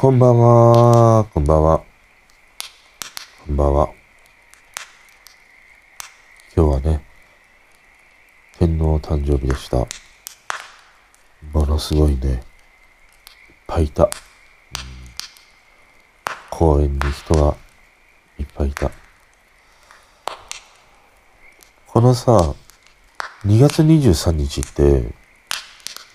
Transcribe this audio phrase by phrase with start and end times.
[0.00, 1.82] こんばんは、こんばんは。
[3.44, 3.90] こんばんは。
[6.56, 7.04] 今日はね、
[8.60, 9.78] 天皇誕生日でした。
[11.52, 12.38] ものすごいね、いっ
[13.66, 14.04] ぱいいた。
[14.04, 14.10] うん
[16.50, 17.56] 公園に人が
[18.38, 18.92] いっぱいいた。
[21.88, 22.54] このさ、
[23.44, 25.12] 2月23日って、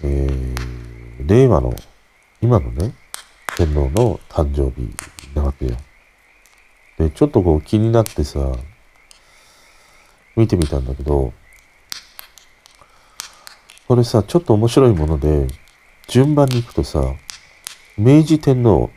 [0.05, 1.75] えー、令和の、
[2.39, 2.93] 今のね、
[3.55, 4.89] 天皇の誕生日
[5.35, 5.77] なわけよ。
[6.97, 8.51] で、ちょっとこう気になってさ、
[10.35, 11.33] 見てみたんだけど、
[13.87, 15.47] これさ、ちょっと面白いもので、
[16.07, 17.13] 順番に行くとさ、
[17.97, 18.89] 明治天皇、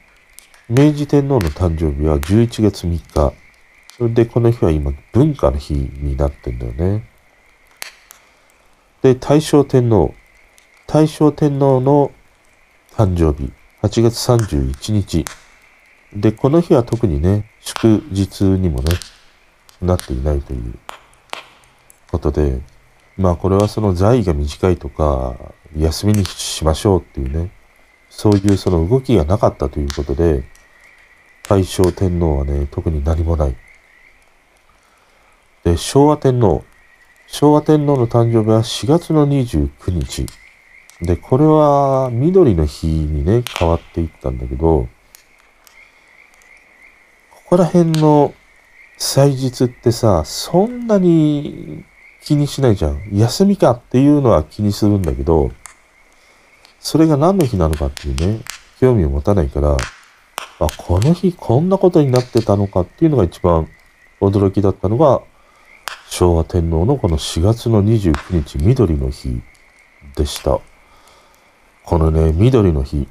[0.69, 3.35] 明治天皇の誕生日は11月3日。
[3.99, 7.09] それで、この日は今、文化の日になってんだよね。
[9.03, 10.15] で、大正天皇、
[10.87, 12.11] 大正天皇の
[12.95, 13.53] 誕生日、
[13.87, 15.25] 8月31日。
[16.13, 18.91] で、この日は特にね、祝日にもね、
[19.81, 20.75] なっていないという
[22.11, 22.61] ことで、
[23.17, 25.37] まあこれはその在位が短いとか、
[25.77, 27.53] 休みにしましょうっていうね、
[28.11, 30.43] そういうその動きがなかったということで、
[31.49, 33.57] 大正天皇はね、特に何もない。
[35.63, 36.65] で、昭和天皇。
[37.29, 40.27] 昭和天皇の誕生日は4月の29日。
[41.03, 44.89] で、これは緑の日にね、変わっていったんだけど、
[47.31, 48.35] ここら辺の
[48.97, 51.85] 祭日ってさ、そんなに
[52.23, 53.11] 気にしないじゃん。
[53.13, 55.53] 休みかっていうのは気にするんだけど、
[56.81, 58.41] それが何の日なのかっていうね、
[58.81, 59.77] 興味を持たないから、
[60.59, 63.69] あ、この日こんなことになってたのかっていうのが一番
[64.21, 65.21] 驚きだったのが、
[66.09, 69.43] 昭和天皇のこの4月の29日緑の日
[70.17, 70.61] でした。
[71.87, 73.07] このね、緑の日。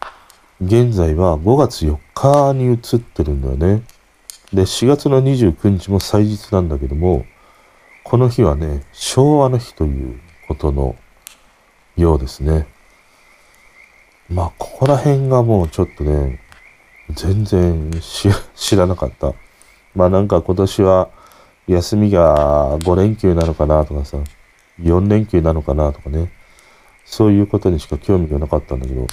[0.61, 3.83] 現在は5月4日に移ってるんだよね。
[4.51, 7.25] で、4月の29日も祭日なんだけども、
[8.03, 10.19] この日はね、昭和の日という
[10.49, 10.97] ことの
[11.95, 12.67] ようですね。
[14.29, 16.41] まあ、ここら辺がもうちょっとね、
[17.11, 17.91] 全然
[18.55, 19.31] 知らなかった。
[19.95, 21.09] まあなんか今年は
[21.67, 24.17] 休みが5連休なのかなとかさ、
[24.81, 26.29] 4連休なのかなとかね。
[27.05, 29.07] そういうことにしか興味がなかったんだけど、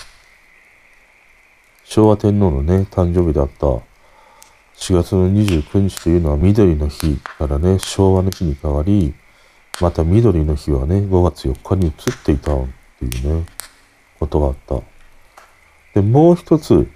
[1.84, 3.66] 昭和天皇のね、誕生日だった
[4.76, 9.14] 4月の29日というのは緑の日からね、昭和の日に変わり、
[9.80, 11.92] また緑の日はね、5月4日に移っ
[12.24, 12.66] ていたっ
[12.98, 13.46] ていうね、
[14.18, 14.80] ことがあった。
[15.94, 16.88] で、もう一つ、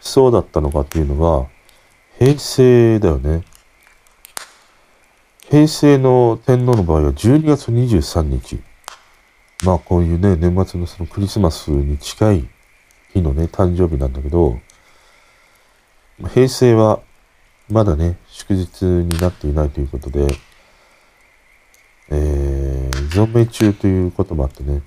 [0.00, 1.48] そうだったのかっていうのが、
[2.18, 3.44] 平成だよね。
[5.48, 8.60] 平成の天皇の場合は12月23日。
[9.64, 12.48] まあこういうね、年末のそのクリスマスに近い
[13.12, 14.58] 日のね、誕生日なんだけど、
[16.34, 17.00] 平成は
[17.70, 20.26] まだね、祝日になっていないということで、
[22.10, 24.82] えー、存命中ということもあってね、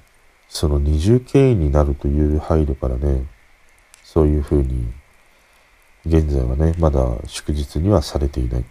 [0.49, 3.25] その二重経緯になるという配慮からね、
[4.03, 4.87] そういうふうに、
[6.05, 8.65] 現在はね、まだ祝日にはされていない。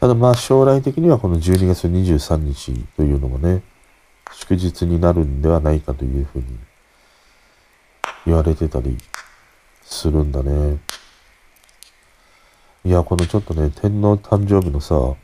[0.00, 3.62] ただまあ将来的にはこの12月23日というのもね、
[4.40, 6.44] 祝日になるんではないかというふうに
[8.24, 8.96] 言われてたり
[9.82, 10.78] するんだね。
[12.84, 15.18] いや、このちょっとね、天皇誕生日のさ、こ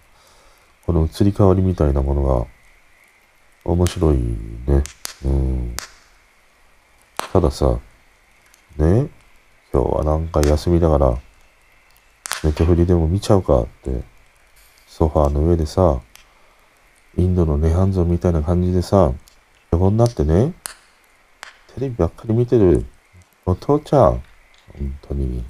[0.92, 2.46] の移り変わりみたいなものが
[3.64, 4.82] 面白いね。
[5.24, 5.76] うん。
[7.32, 7.78] たださ、
[8.76, 9.08] ね、
[9.72, 11.10] 今日はなんか休みだから、
[12.42, 14.02] ネットフリでも見ちゃうかって、
[14.88, 16.00] ソファーの上でさ、
[17.16, 19.12] インドの涅槃像みたいな感じでさ、
[19.70, 20.52] 横になってね、
[21.74, 22.84] テレビばっかり見てる
[23.46, 24.22] お父ちゃん、
[24.76, 25.44] 本当に。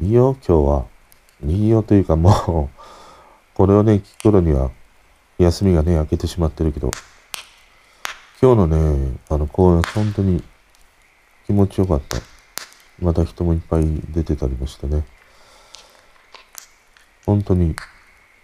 [0.00, 0.86] いいよ、今日は。
[1.44, 2.78] いいよというかもう、
[3.54, 4.70] これをね、聞く頃には、
[5.38, 6.90] 休みがね、明けてしまってるけど、
[8.40, 10.44] 今日のね、あの公演、本当に
[11.46, 12.18] 気持ちよかった。
[13.00, 15.04] また人もいっぱい出てたりもしてね。
[17.24, 17.74] 本当に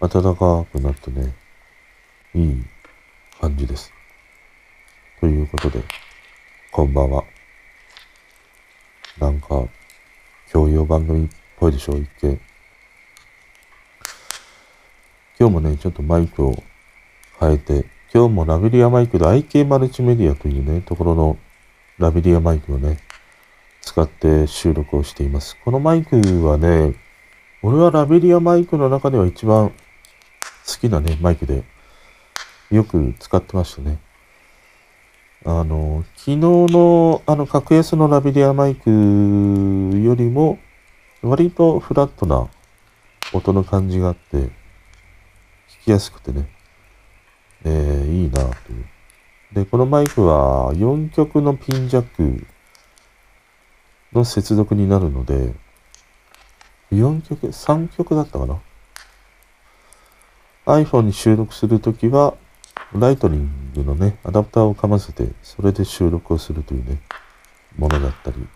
[0.02, 1.32] 暖かくなってね、
[2.34, 2.64] いい
[3.40, 3.92] 感じです。
[5.20, 5.80] ということで、
[6.72, 7.22] こんばんは。
[9.20, 9.64] なんか、
[10.50, 12.40] 教養番組っぽいでしょ、一見。
[15.38, 16.60] 今日もね、ちょっとマイクを
[17.38, 21.38] 変えて、今日もラベリアマイクで IK マルチメディアというね、ところの
[21.98, 22.98] ラビリアマイクをね、
[23.80, 25.56] 使って収録をしています。
[25.64, 26.96] このマイクはね、
[27.62, 29.72] 俺はラベリアマイクの中では一番
[30.66, 31.64] 好きなね、マイクで、
[32.70, 33.98] よく使ってましたね。
[35.44, 40.58] あの、昨日の、あの、格安のラベリアマイクよりも、
[41.20, 42.48] 割とフラットな
[43.32, 44.50] 音の感じがあって、聞
[45.84, 46.48] きやすくてね、
[47.64, 48.84] えー、いいなという。
[49.52, 52.46] で、このマイクは4曲のピンジャック
[54.12, 55.54] の接続になるので、
[56.92, 58.60] 4曲、3曲だったかな？
[60.66, 62.34] iPhone に収録するときは、
[62.94, 67.00] ライトニングのね、アダプターをかませて、それで収録をするというね、
[67.76, 68.46] ものだったり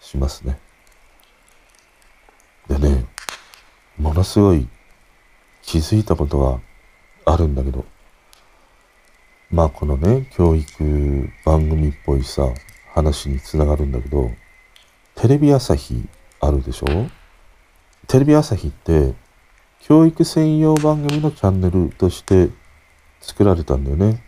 [0.00, 0.58] しますね。
[2.68, 3.06] でね、
[3.96, 4.68] ものすごい
[5.62, 6.60] 気づいたこと
[7.24, 7.84] があるんだけど、
[9.50, 12.42] まあこのね、教育番組っぽいさ、
[12.92, 14.30] 話につながるんだけど、
[15.14, 16.06] テレビ朝日
[16.40, 16.86] あるでしょ？
[18.08, 19.14] テレビ朝日って、
[19.88, 22.48] 教育専用番組のチャンネルとして
[23.20, 24.20] 作られたんだよね。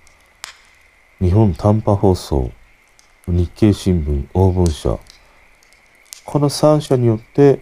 [1.20, 2.52] 日本短波放送、
[3.26, 5.00] 日経新聞、黄文社、
[6.25, 7.58] この3社によって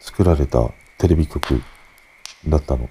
[0.00, 1.62] 作られたテレビ局
[2.48, 2.88] だったの。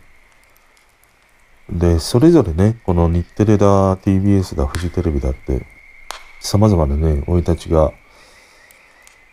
[1.69, 5.65] で、それぞれね、この日テレだ、TBS だ、フジテレビだって、
[6.39, 7.91] 様々なね、生い立ちが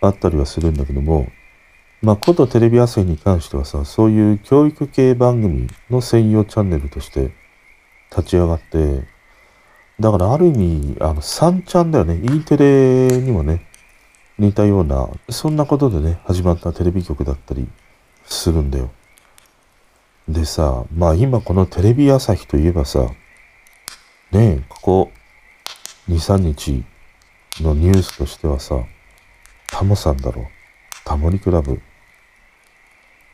[0.01, 1.31] あったりはするんだけども、
[2.03, 7.31] まあ、ことテレビ朝日に関してはさ、そういう教育系番組の専用チャンネルとして
[8.11, 9.03] 立ち上がって、
[10.01, 12.19] だからある意味、あの、3ちゃんだよね。
[12.23, 13.67] E テレにもね、
[14.39, 17.69] 似たような、そんなことでね、始まったテレビ局だったり
[18.25, 18.91] するんだよ。
[20.27, 23.11] でさ、まあ今このテレビ朝日といえばさ、
[24.31, 25.13] ねえ、ここ
[26.09, 26.83] 2、3日
[27.61, 28.77] のニュースとしてはさ、
[29.67, 30.47] タモさんだろう。
[31.05, 31.83] タモリクラブ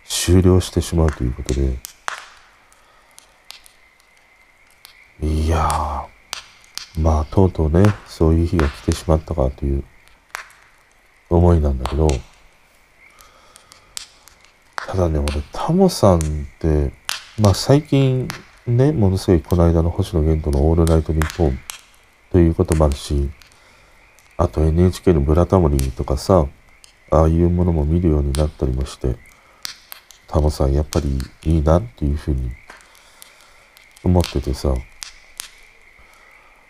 [0.09, 1.79] 終了してしまうということで、
[5.23, 9.85] いやー、まあとうとうね、そういう日が来てしまったかという
[11.31, 12.09] 思いなんだけど、
[14.75, 16.21] ただね、俺、タモさんっ
[16.61, 16.93] て、
[17.41, 18.29] まあ最近
[18.67, 21.59] ね、ものすごいこの間の星野源とのオールナイトニッポン
[22.31, 23.31] ということもあるし、
[24.37, 26.47] あと NHK のブラタモリとかさ、
[27.11, 29.17] ああいうものも見るようになったりもして、
[30.29, 32.51] タモさんやっぱりいいなっていうふうに
[34.05, 34.75] 思っててさ、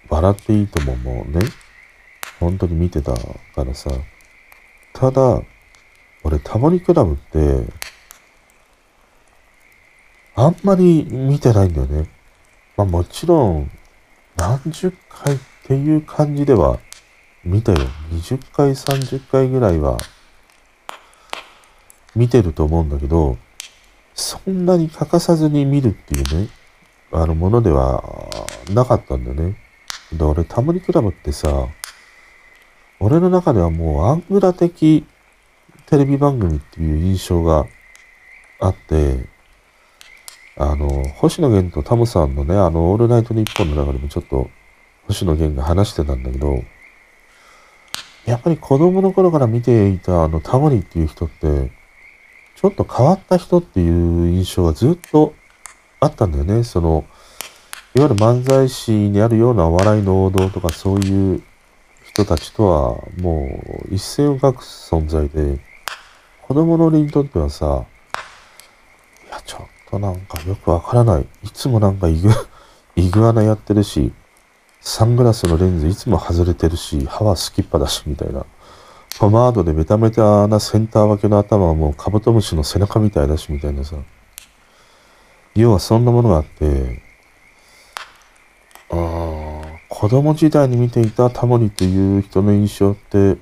[0.09, 1.41] 笑っていいとももうね、
[2.39, 3.91] 本当に見てたからさ、
[4.93, 5.43] ただ、
[6.23, 7.67] 俺タモリクラブって、
[10.35, 12.11] あんまり見てないんだよね。
[12.77, 13.71] まあもちろん、
[14.37, 16.79] 何十回っていう感じでは
[17.43, 17.79] 見たよ。
[18.11, 19.99] 20回、30回ぐらいは
[22.15, 23.39] 見てると思うんだけど、
[24.17, 26.49] そんなに欠かさずに見るっていうね、
[27.13, 28.03] あのものでは
[28.73, 29.57] なかったんだよね。
[30.11, 31.69] で、俺、タモリクラブってさ、
[32.99, 35.05] 俺の中ではもうアングラ的
[35.85, 37.67] テレビ番組っていう印象が
[38.59, 39.29] あって、
[40.57, 44.49] あの、星野源とタモさんのね、あの、オールナイトニッポンの中でもちょっと、
[45.07, 46.65] 星野源が話してたんだけど、
[48.25, 51.71] やっぱり子供の頃から見ていたあのタモリっていう人って、
[52.57, 55.35] ちょっと変わった人っていう印象がずっと
[56.01, 56.65] あったんだよね。
[56.65, 57.05] その、
[57.95, 61.43] いわゆる漫才師にあるような笑いの王道とかそういう
[62.05, 62.81] 人たちとは
[63.21, 63.47] も
[63.91, 65.61] う一線を画す存在で、
[66.43, 67.85] 子供の俺にとってはさ、
[69.27, 69.61] いや、ちょっ
[69.91, 71.27] となんかよくわからない。
[71.45, 72.31] いつもなんかイグ、
[72.97, 74.13] イグアナやってるし、
[74.81, 78.47] サングラスのレンズいつも外れてるし、歯はスキッパだし、みたいな。
[79.19, 83.97] ポマードでベタベタなセンター分けの頭はもうカブトムシの背中みたいだし、みたいなさ。
[85.55, 87.03] 要はそんなものがあって、
[88.91, 93.39] ああ、子供時代に見ていたタモリという人の印象って、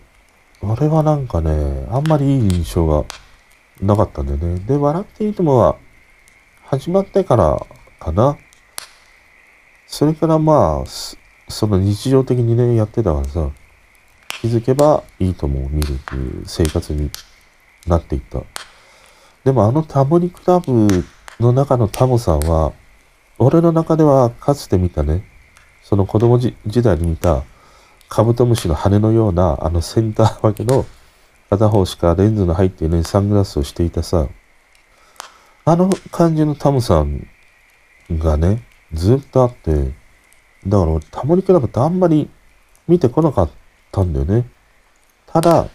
[0.61, 3.05] 俺はなんかね、あんまりいい印象が
[3.83, 4.61] なかったんだよね。
[4.61, 5.77] で、笑っていいともは、
[6.67, 7.67] 始まってから
[7.99, 8.39] かな。
[9.89, 10.91] それからまあ、
[11.49, 13.51] その日常的にね、やってたからさ、
[14.45, 17.11] 気づけばいいとも見るっていう生活に
[17.87, 18.43] なっていった。
[19.43, 20.87] でもあのタモリクラブ
[21.41, 22.75] の中のタモさんは、
[23.39, 25.25] 俺の中ではかつて見たね、
[25.83, 27.43] その子供時代に見た
[28.11, 30.85] カブトムシの羽のようなあのセンター分けの
[31.49, 34.29] 片方しかレンズの入っていないサングラスをしていたさ、
[35.65, 37.27] あの感じのタムさん
[38.11, 39.73] がね、ずっとあって、
[40.67, 42.29] だから俺タモリクラブってあんまり
[42.87, 43.64] 見てこなかった
[43.95, 44.45] たんだよね。
[45.27, 45.69] ただ、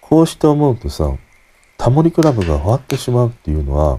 [0.00, 1.10] こうして思うとさ、
[1.78, 3.98] タモリクラブが終わってしまうっていうのは、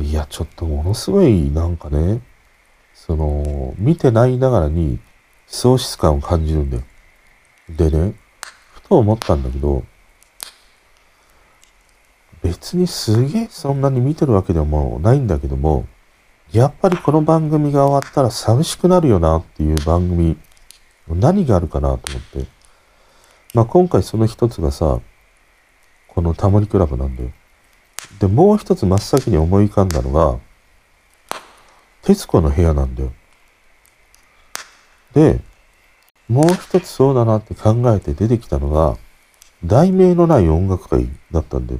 [0.00, 2.20] いや、ちょっとものすごいなんかね、
[2.94, 4.98] その、見てないながらに
[5.46, 6.82] 喪失感を感じるんだよ。
[7.68, 8.14] でね、
[8.74, 9.84] ふと思ったんだけど、
[12.42, 15.86] 別にすげえそんなに見てるわけでもないんだけども、
[16.52, 20.36] やっぱりこの番組が終わったら寂しくなるよなっていう番組、
[21.14, 22.46] 何があるかなと思って。
[23.54, 25.00] まあ今回その一つがさ、
[26.08, 27.30] このタモリクラブなんだよ。
[28.18, 30.38] で、もう一つ真っ先に思い浮かんだのが、
[32.02, 33.12] 徹子の部屋なんだよ。
[35.12, 35.40] で、
[36.28, 38.96] もう一つそうだなって考えて出てきたのが、
[39.64, 41.78] 題名のない音楽会だったんで、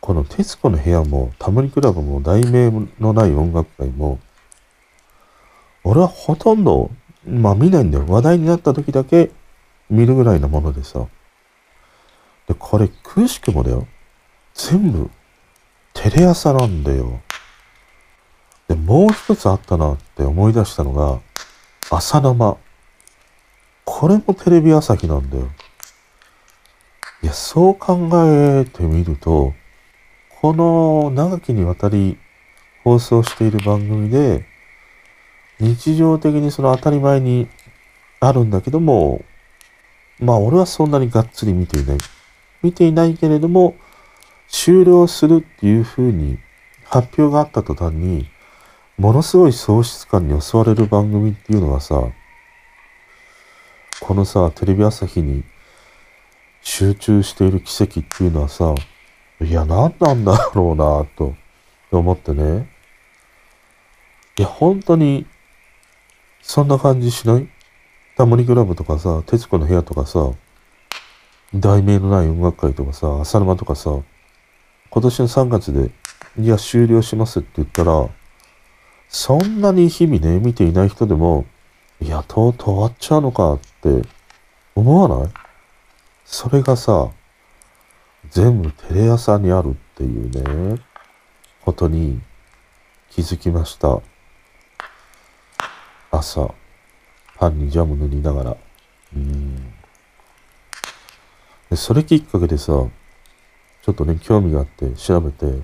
[0.00, 2.70] この徹子の部屋もタモリクラブも題名
[3.00, 4.20] のない音楽会も、
[5.84, 6.90] 俺はほとんど、
[7.26, 8.06] まあ見ないんだよ。
[8.08, 9.30] 話題になった時だけ
[9.90, 11.06] 見るぐらいのものでさ。
[12.46, 13.86] で、これ、くしくもだよ。
[14.54, 15.10] 全部、
[15.92, 17.20] テレ朝なんだよ。
[18.68, 21.20] で、もう一つあったなって思い出したのが、
[21.90, 22.56] 朝生。
[23.84, 25.48] これもテレビ朝日なんだよ。
[27.22, 29.54] いや、そう考えてみると、
[30.40, 32.18] この長きにわたり
[32.84, 34.44] 放送している番組で、
[35.60, 37.48] 日常的にその当たり前に
[38.20, 39.24] あるんだけども、
[40.18, 41.98] まあ俺はそんなにがっつり見ていない。
[42.62, 43.74] 見ていないけれども、
[44.48, 46.38] 終了するっていう風に
[46.84, 48.28] 発表があった途端に、
[48.98, 52.02] ものすごい喪失感に襲われる番組っていうのはさ、
[54.00, 55.42] このさ、テレビ朝日に
[56.62, 58.74] 集中している奇跡っていうのはさ、
[59.40, 61.34] いや、何なんだろうなと
[61.90, 62.68] 思ってね。
[64.38, 65.26] いや、本当に、
[66.48, 67.48] そんな感じしない？
[68.16, 70.30] タモリクラブとかさ、徹子の部屋とかさ、
[71.52, 73.98] 題名のない音楽会とかさ、浅沼とかさ、
[74.88, 75.90] 今年の3月で、
[76.38, 78.08] いや、終了しますって言ったら、
[79.08, 81.46] そんなに日々ね、見ていない人でも、
[82.00, 84.08] いや、とうとう終わっちゃうのかって
[84.76, 85.32] 思わない？
[86.24, 87.10] それがさ、
[88.30, 90.30] 全部テレ朝にあるっていう
[90.76, 90.80] ね、
[91.64, 92.20] ことに
[93.10, 94.00] 気づきました。
[96.18, 96.54] 朝、
[97.38, 98.56] パンにジャム塗りながら。
[99.14, 99.56] うん。
[101.70, 105.62] で、それきっかけでさ、ちょっとね、興味があって調べて、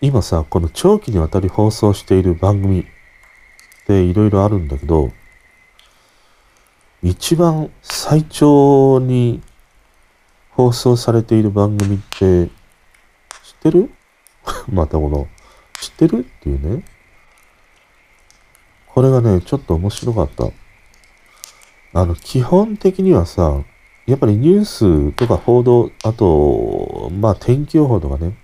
[0.00, 2.84] 今さ、この長期にわたり放送している番組っ
[3.86, 5.10] ていろいろあるんだけど、
[7.02, 9.42] 一番最長に
[10.50, 12.50] 放送されている番組って知っ
[13.62, 13.90] てる？
[14.72, 15.28] またこの、
[15.80, 16.20] 知ってる？
[16.20, 16.84] っていうね。
[18.94, 20.52] これがね、ちょっと面白かった。
[21.94, 23.64] あの、基本的にはさ、
[24.06, 28.36] やっぱりニュースとか報道、あと、まあ天気予報とかね、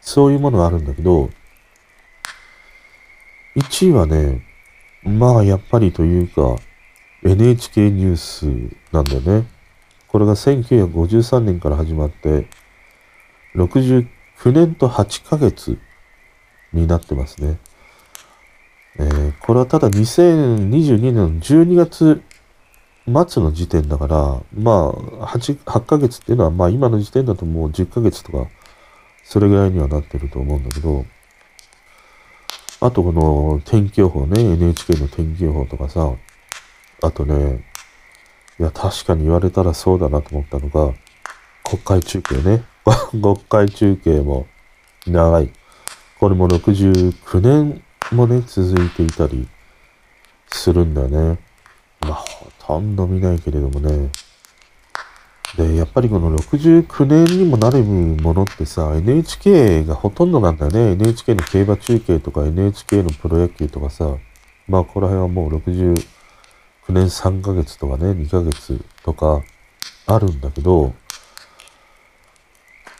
[0.00, 1.30] そういうものがあるんだけど、
[3.54, 4.42] 1位はね、
[5.04, 6.56] まあやっぱりというか、
[7.22, 8.46] NHK ニュース
[8.90, 9.46] なんだよね。
[10.08, 12.48] これが1953年から始まって、
[13.54, 14.08] 69
[14.46, 15.78] 年と8ヶ月
[16.72, 17.58] になってますね。
[18.98, 22.22] えー、これはただ2022年12月
[23.06, 28.48] 末の時点だから、まあ8、8ヶ月っていうのは、まあ今の時点だともう10ヶ月とか、
[29.24, 31.04] それぐらいにはなってると思うんだけど、
[32.80, 36.12] あとこの天気予報ね、NHK の天気予報とかさ、
[37.02, 37.64] あとね、
[38.60, 40.94] いや、確かに言われたらそうだなと思ったのが、
[41.64, 42.64] 国会中継ね。
[43.10, 44.46] 国会中継も
[45.06, 45.52] 長い。
[46.18, 49.48] これも69年もね、続いていたり
[50.50, 51.38] するんだよね。
[52.00, 54.10] まあ、ほとんど見ないけれどもね。
[55.56, 60.92] で、やっぱりこの69年にもなるものってさ、NHK がほとんどなんだよね。
[60.92, 64.16] NHK の競馬中継とか NHK のプロ野球とかさ、
[64.68, 65.94] まあ、この辺はもう69
[66.90, 69.42] 年3ヶ月とかね、2ヶ月とか
[70.06, 70.94] あるんだけど、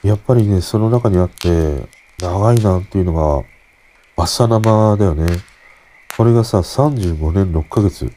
[0.03, 1.89] やっぱりね、その中にあって、
[2.19, 3.45] 長いなっていうのが、
[4.21, 5.27] 朝生だよね。
[6.17, 8.13] これがさ、35年6ヶ月。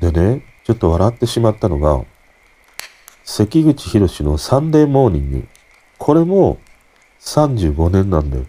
[0.00, 2.02] でね、ちょっと笑ってしまったのが、
[3.24, 5.48] 関口博のサンデーモーニング。
[5.98, 6.58] これも
[7.20, 8.46] 35年なんだよ。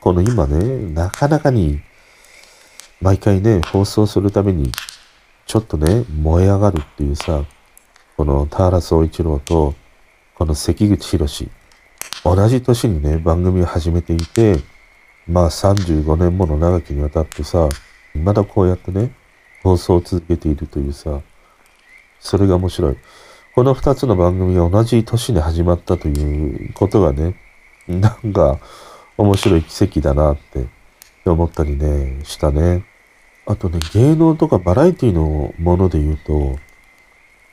[0.00, 1.80] この今ね、なかなかに
[3.00, 4.72] 毎回ね、放送するために、
[5.46, 7.44] ちょっとね、燃え上がるっていうさ、
[8.16, 9.76] この田原総一郎と、
[10.34, 11.50] この関口博
[12.24, 14.58] 同じ年にね、番組を始めていて、
[15.28, 17.68] まあ35年もの長きにわたってさ、
[18.14, 19.12] 未だこうやってね、
[19.62, 21.20] 放送を続けているというさ、
[22.18, 22.96] それが面白い。
[23.54, 27.36] この二つの番組が同じ年に始まったということがね、
[27.86, 28.58] なんか
[29.16, 30.66] 面白い奇跡だなって
[31.26, 32.84] 思ったりね、したね。
[33.46, 36.58] あとね、芸能とかバラエティのもので言うと、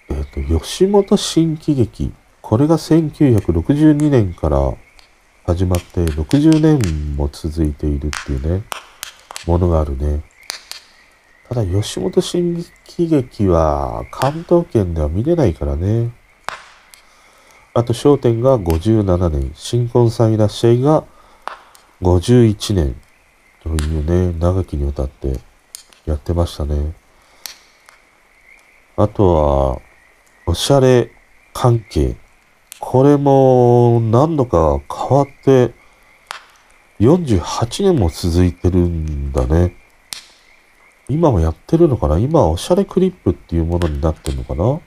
[0.10, 2.14] えっ、ー、と、吉本新喜劇。
[2.42, 4.74] これが1962年から
[5.46, 8.64] 始まって60年も続いているっていうね、
[9.46, 10.24] ものがあるね。
[11.48, 16.10] ただ、吉本新喜劇は関東圏では見れないからね。
[17.76, 21.04] あと、商店が57年、新婚さんいらっしゃいが
[22.02, 23.00] 51年
[23.62, 25.40] というね、長きにわたって
[26.08, 26.96] やってましたね。
[28.98, 29.82] あとは、
[30.48, 31.12] おしゃれ
[31.54, 32.16] 関係。
[32.80, 35.74] これも何度か変わって
[37.00, 39.76] 48年も続いてるんだね。
[41.08, 42.18] 今もやってるのかな？
[42.18, 44.80] 今おしゃれクリップっていうものになってるのかな？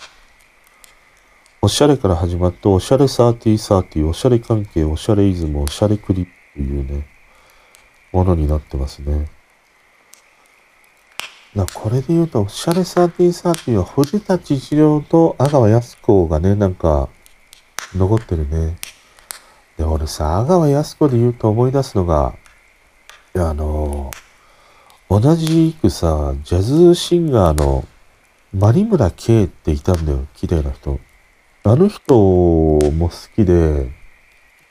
[1.61, 7.07] おしゃれから始まっておしゃれサーティーサーティー、おしゃれ関係、おしゃれイズム、おしゃれクリップというね、
[8.12, 9.28] ものになってますね。
[11.54, 17.09] なこれで言うと、おしゃれサーティーサーティーは藤田千代と阿川靖子がね、なんか、
[17.97, 18.76] 残ってるね。
[19.76, 22.35] で、俺さ、阿川靖子で言うと思い出すのが、
[23.35, 24.11] あの
[25.08, 27.87] 同じくさ、ジャズシンガーの、
[28.52, 30.26] マ村圭っていたんだよ。
[30.35, 30.99] 綺麗な人。
[31.64, 33.90] あの人も好きで、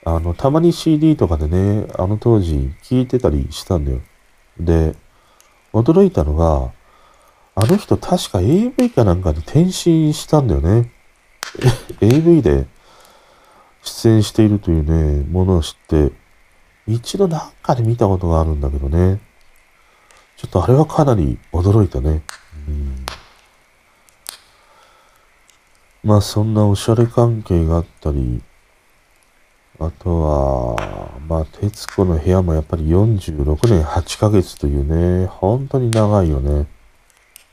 [0.04, 4.02] あの、たまに CD とかでね、あの当時聴いてたりしたんだよ。
[4.60, 4.96] で、
[5.74, 6.72] 驚いたのが、
[7.56, 10.92] あの人確か AV かなんかに転身したんだよね。
[12.02, 12.68] AV で
[13.88, 16.12] 出演しているというね、ものを知って、
[16.88, 19.20] 一度なんかで見たことがあるんだけどね。
[20.38, 22.22] ちょっとあれはかなり驚いたね。
[22.68, 23.06] うん
[26.04, 28.42] まあそんなおしゃれ関係があったり、
[29.78, 36.66] あとは、まあ、徹子の部屋もやっぱり46年8ヶ月というね、本当に長いよね。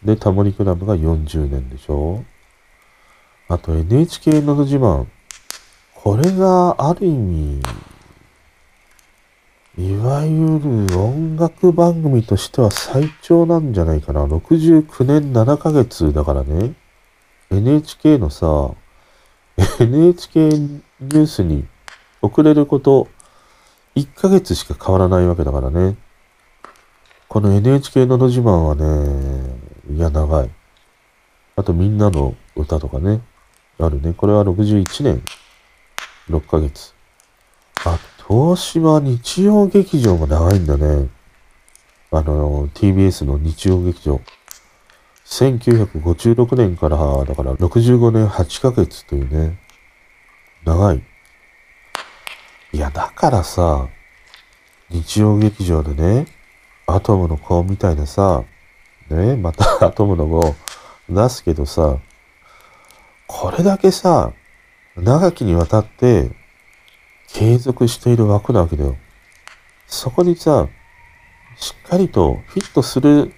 [0.05, 2.23] で、タモリクラブが40年でしょ
[3.49, 5.07] あと NHK のど自慢。
[6.05, 7.63] これがある意味、
[9.79, 14.27] いわゆる音楽番組としては最長なんじゃないかな。
[14.27, 16.75] 69年7ヶ月だからね。
[17.51, 18.75] NHK のさ、
[19.81, 21.65] NHK ニュースに
[22.21, 23.09] 遅れること
[23.97, 25.97] 1ヶ月しか変わらないわけだからね。
[27.29, 29.57] この NHK のど自慢はね、
[29.91, 30.51] いや、長い。
[31.57, 33.23] あと、みんなの歌とかね、
[33.79, 34.13] あるね。
[34.13, 35.23] これは61年
[36.29, 36.95] 6ヶ月。
[37.85, 41.09] あ、東芝日曜劇場も長いんだね。
[42.11, 44.21] あの、TBS の日曜劇場。
[45.27, 49.59] 1956年から、だから65年8ヶ月というね、
[50.65, 51.03] 長い。
[52.73, 53.89] いや、だからさ、
[54.91, 56.27] 日曜劇場でね、
[56.87, 58.45] アトムの子みたいなさ、
[59.11, 60.55] ね、またアトムの子
[61.09, 61.99] 出すけどさ、
[63.27, 64.33] これだけさ、
[64.97, 66.31] 長きにわたって
[67.29, 68.97] 継続している枠なわけだよ。
[69.87, 70.69] そこにさ、
[71.57, 73.33] しっかりとフィットする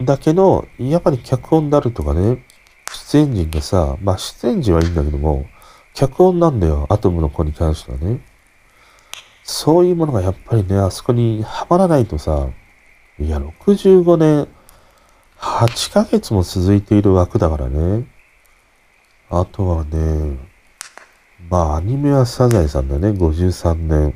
[0.00, 2.44] だけの、やっぱり脚本であるとかね、
[2.92, 5.46] 出演陣がさ、まあ出演陣はいいんだけども、
[5.94, 8.20] 脚本なんだよ、アトムの子に関してはね。
[9.44, 12.48] そういうものがやっぱりね、あそこにはまらないとさ、
[13.18, 14.48] いや、65年、
[15.38, 18.06] 8ヶ月も続いている枠だからね。
[19.28, 20.51] あとはね、
[21.50, 24.14] まあアニメはサザエさんだね、53年。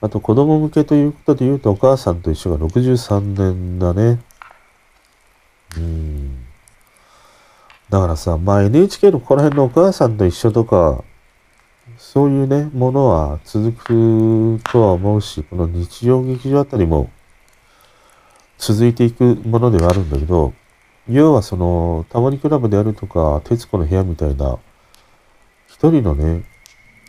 [0.00, 4.20] あと子供向けということで言うとお母さんと一緒が63年だね。
[5.76, 6.44] うん。
[7.88, 11.04] だからさ、まあ NHK のこの辺のお母さんと一緒とか、
[11.98, 17.10] そういうね、ものは続くとは思うし、この日曜劇場あたりも
[18.58, 20.52] 続いていくものではあるんだけど、
[21.08, 24.58] 要はその、たまにクラブであるとか、徹子の部屋みたいな、
[25.82, 26.44] 一人のね、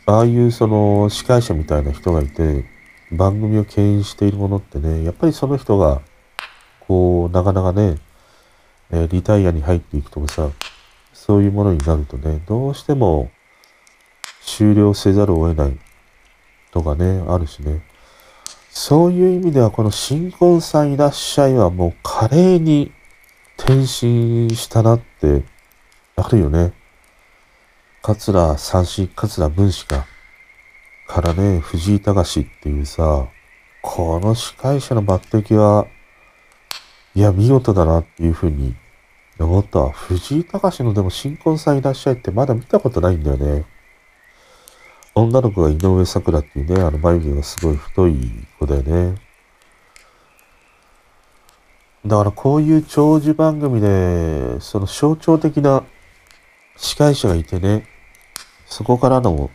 [0.08, 2.66] ああいうその司会者みたいな人がいて、
[3.12, 6.02] 番組を牽引しているものってね、やっぱりその人が、
[6.88, 8.00] こう、なかなかね、
[8.90, 10.50] え、リタイアに入っていくとかさ、
[11.14, 13.30] そういうものになるとね、どうしても
[14.42, 15.78] 終了せざるを得ない
[16.72, 17.86] とかね、あるしね。
[18.72, 22.92] そういう意味では、この新婚さんいらっしゃいはもう華麗に
[23.56, 25.44] 転身したなって、
[26.16, 26.74] あるよね。
[28.06, 30.06] 桂三子、桂文子か。
[31.08, 33.30] からね、藤井隆っていうさ、
[33.82, 35.88] この司会者の抜擢は、
[37.16, 38.76] いや、見事だなっていうふうに
[39.40, 39.88] 思った。
[39.88, 43.64] 藤井隆のでも新婚さんいらっしゃいってまだ見たことないんだよね。
[45.16, 49.16] 女の子が井上桜っていうね、あの眉毛がすごい太い子だよね。
[52.06, 55.86] だからこういう長寿番組で、その象徴的な
[56.76, 57.93] 司会者がいてね、
[58.74, 59.52] そこからの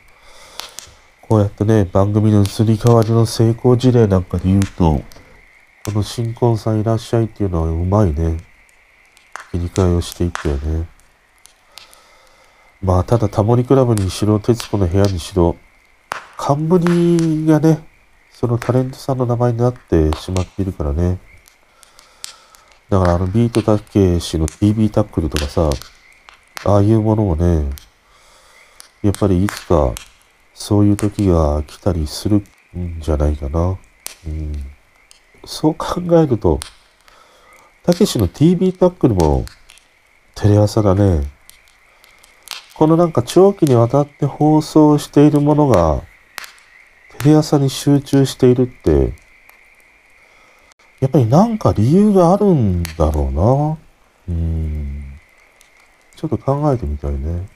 [1.23, 5.03] こうやってね、番組の移り変わりの成功事例なんかで言うと、
[5.85, 8.39] この新婚さんいらっしゃいっていうのはうまいね。
[9.51, 10.87] 切り替えをしていったよね。
[12.81, 15.57] まあ、ただタモリクラブにしろ、徹子の部屋にしろ、
[16.37, 17.85] 冠がね、
[18.31, 21.19] そのタレントさんの名前になってしまっているからね。
[22.89, 25.71] だからあのビートたけしの TV タックルとかさ、
[26.65, 27.69] ああいうものもね、
[29.03, 29.95] やっぱりいつか
[30.55, 32.43] そういう時が来たりする
[32.77, 33.79] んじゃないかな。
[34.27, 34.53] うん、
[35.45, 36.59] そう考えると、
[37.85, 39.47] たけしの TV タックルも
[40.35, 41.31] テレ朝だね。
[42.75, 46.03] このなんか長期にわたって放送しているものが
[47.19, 49.15] テレ朝に集中しているって、
[51.01, 53.79] やっぱりなんか理由があるんだろうな。
[54.29, 55.19] うん。
[56.17, 57.49] ちょっと考えてみたいね。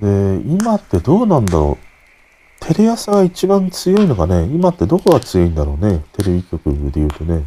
[0.00, 1.86] で、今ってどうなんだろう？
[2.60, 6.04] テレ朝が一番強いのがね、今ってどこが強いんだろうね？
[6.12, 7.44] テレビ局で言うとね。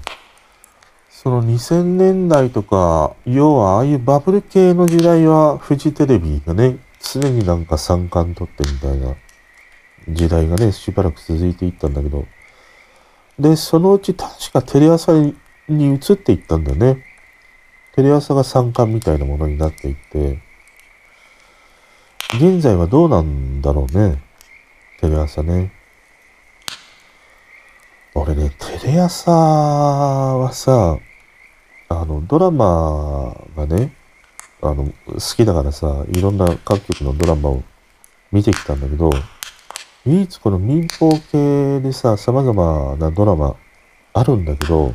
[1.09, 9.15] その2000年代とか、要はああいうバブル系の時代はフジテレビがね、常になんか三冠取ってみたいな
[10.07, 12.25] 時代がね、しばらく続いていったんだけど、
[13.37, 15.35] で、そのうち確かテレ朝に
[15.67, 17.03] 移っていったんだよね。
[17.95, 20.41] テレ朝が三冠みたいなものになっていって、
[22.35, 24.21] 現在はどうなんだろうね。
[25.01, 25.71] テレ朝ね。
[28.13, 30.99] 俺ね、テレ朝はさ、
[31.89, 33.93] あの、ドラマがね、
[34.61, 37.63] あの、好きだからさ、いろんな各局のドラマを
[38.31, 39.09] 見てきたんだけど、
[40.05, 43.55] 唯一この民放系でさ、様々なドラマ
[44.13, 44.93] あるんだけど、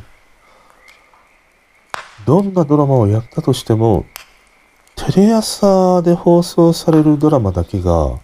[2.25, 4.05] どんなドラマをやったとしても、
[4.95, 8.17] テレ朝で放送されるドラマだけが、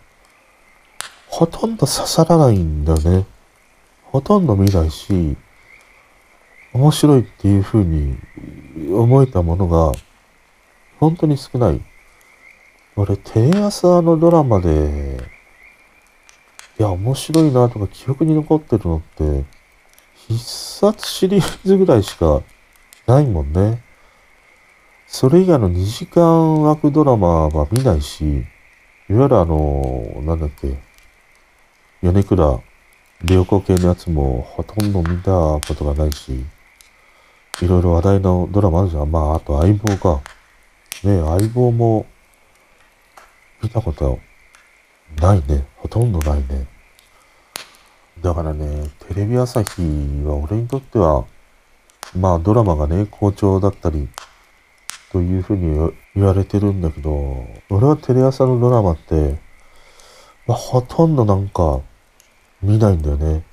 [1.28, 3.26] ほとんど刺さらないんだよね。
[4.04, 5.36] ほとんど見ないし、
[6.74, 8.18] 面白いっていう風に
[8.90, 9.92] 思えたものが、
[11.00, 11.82] 本当に少ない。
[12.96, 15.20] 俺、テレ朝のドラマで、
[16.80, 19.44] いや、面白いなとか記憶に残ってるのって、
[20.28, 22.42] 必殺シリーズぐらいしか
[23.08, 23.84] ないもんね。
[25.14, 28.24] それ以外の2時間枠ドラマは見ないし、
[29.10, 30.80] いわゆるあの、なんだっけ、
[32.02, 32.62] 米倉
[33.30, 36.46] 良子系のやつもほとんど見たことがないし、
[37.62, 39.12] いろいろ話題のドラマあるじゃん。
[39.12, 40.22] まあ、あと相棒か。
[41.04, 42.06] ね相棒も
[43.62, 44.18] 見たこと
[45.22, 45.66] ないね。
[45.76, 46.68] ほとんどないね。
[48.22, 49.82] だからね、テレビ朝日
[50.24, 51.26] は俺にとっては、
[52.18, 54.08] まあドラマがね、好調だったり、
[55.12, 59.40] というふうに言われてるんだけど、俺はテレ朝のドラマって、
[60.48, 61.82] まあ、ほとんどなんか
[62.62, 63.44] 見ないんだよね。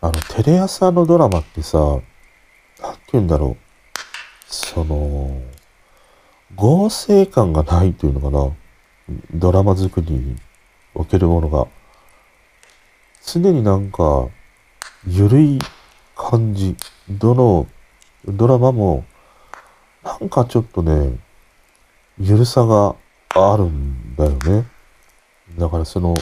[0.00, 3.64] あの、テレ朝のドラマってさ、なんて言うんだろう。
[4.46, 5.40] その、
[6.54, 8.54] 合成感がないというのかな。
[9.32, 10.36] ドラマ作りに
[10.94, 11.66] おけるものが。
[13.24, 14.28] 常になんか、
[15.06, 15.58] ゆるい
[16.14, 16.76] 感じ。
[17.08, 17.66] どの
[18.26, 19.04] ドラマも
[20.04, 21.18] なんかちょっとね、
[22.20, 22.94] ゆるさが
[23.30, 24.66] あるんだよね。
[25.58, 26.14] だからその、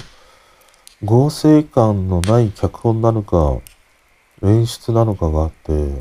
[1.05, 3.59] 合成感のない脚本なのか、
[4.45, 5.95] 演出なのかがあって、い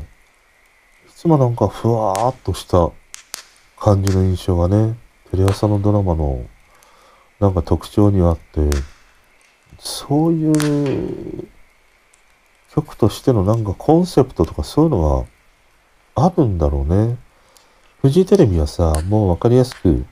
[1.08, 2.90] つもなんかふわーっとした
[3.76, 4.96] 感じの印象がね、
[5.32, 6.46] テレ朝のドラマの
[7.40, 8.70] なんか特徴にあって、
[9.80, 11.48] そういう
[12.72, 15.26] 曲としてのなんかコンセプトとかそういうの
[16.14, 17.16] があるんだろうね。
[18.02, 20.04] フジテレビはさ、もうわかりやすく、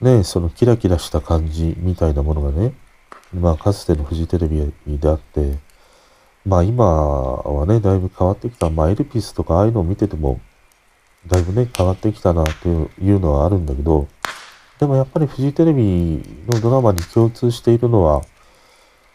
[0.00, 2.72] ね、そのキラキラした感じみたいなものがね、
[3.32, 5.60] まあかつてのフジテレビであって、
[6.44, 8.68] まあ今はね、だいぶ変わってきた。
[8.68, 10.40] まあエルピスとかああいうのを見てても、
[11.28, 14.08] だいぶね、変わってきたなというのはあるんだけど、
[14.80, 18.22] でもやっぱりフジテレビのドラマに共通しているのは、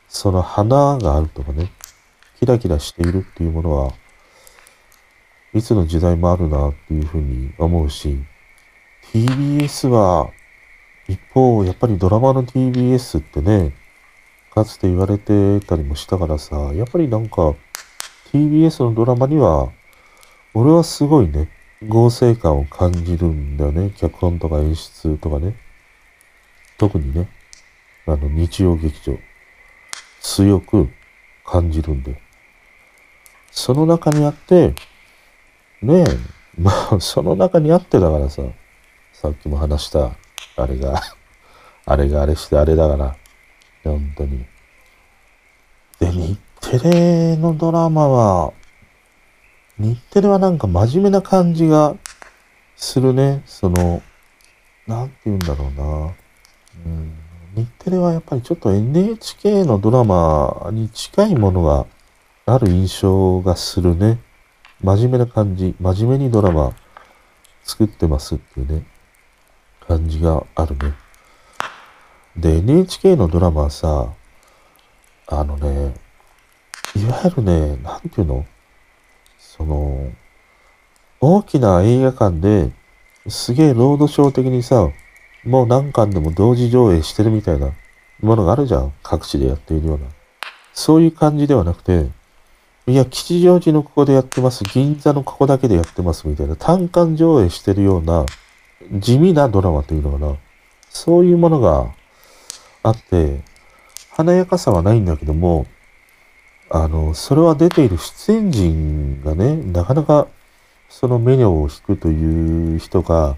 [0.08, 1.70] その花があるとかね、
[2.40, 3.92] キラキラしているっていうものは、
[5.54, 8.18] いつの時代もあるなっていうふうに思うし、
[9.12, 10.32] TBS は、
[11.10, 13.74] 一方、やっぱりドラマの TBS ってね、
[14.54, 17.56] かつて言われてたりもしたからさ、やっぱりなんか、
[18.32, 19.72] TBS のドラマには、
[20.54, 21.50] 俺はすごいね、
[21.86, 23.92] 合成感を感じるんだよね。
[23.98, 25.56] 脚本とか演出とかね。
[26.78, 27.28] 特にね、
[28.06, 29.18] あの、日曜劇場、
[30.22, 30.90] 強く
[31.46, 32.22] 感じるんで。
[33.52, 34.74] その中にあって、
[35.82, 36.06] ねえ、
[36.60, 38.44] まあ、その中にあってだからさ、
[39.14, 40.12] さっきも話した、
[40.56, 41.02] あれが、
[41.86, 43.16] あれがあれしてあれだから、
[43.84, 44.46] 本当に。
[46.00, 48.54] で、日テレのドラマは、
[49.80, 51.96] 日テレはなんか真面目な感じが
[52.76, 53.42] するね。
[53.48, 54.04] その、
[54.86, 56.14] なんて言うんだろうな。
[56.86, 57.18] うん、
[57.56, 61.88] 日テレはやっぱりちょっと NHK のドラマに近いものが
[62.46, 64.20] ある印象がするね。
[64.84, 65.76] 真面目な感じ。
[65.80, 66.74] 真面目にドラマ
[67.64, 68.86] 作ってますっていうね、
[69.88, 70.94] 感じがあるね。
[72.36, 74.14] で、NHK のドラマはさ、
[75.28, 75.94] あのね、
[76.96, 78.46] いわゆるね、なんていうの
[79.38, 80.12] その、
[81.20, 82.72] 大きな映画館で
[83.28, 84.90] すげえロードショー的にさ、
[85.44, 87.72] もう何巻でも同時上映してるみたいな
[88.22, 88.94] ものがあるじゃん。
[89.04, 90.08] 各地でやっているような。
[90.74, 92.10] そういう感じではなくて、
[92.88, 94.64] いや、吉祥寺のここでやってます。
[94.64, 96.28] 銀座のここだけでやってます。
[96.28, 98.26] みたいな単館上映してるような
[98.94, 100.36] 地味なドラマというのかな。
[100.90, 101.94] そういうものが
[102.82, 103.44] あって、
[104.12, 105.68] 華やかさはないんだけども、
[106.72, 110.28] あの、それは出ている出演陣がね、なかなか
[110.90, 113.38] そのメニューを引くという人が、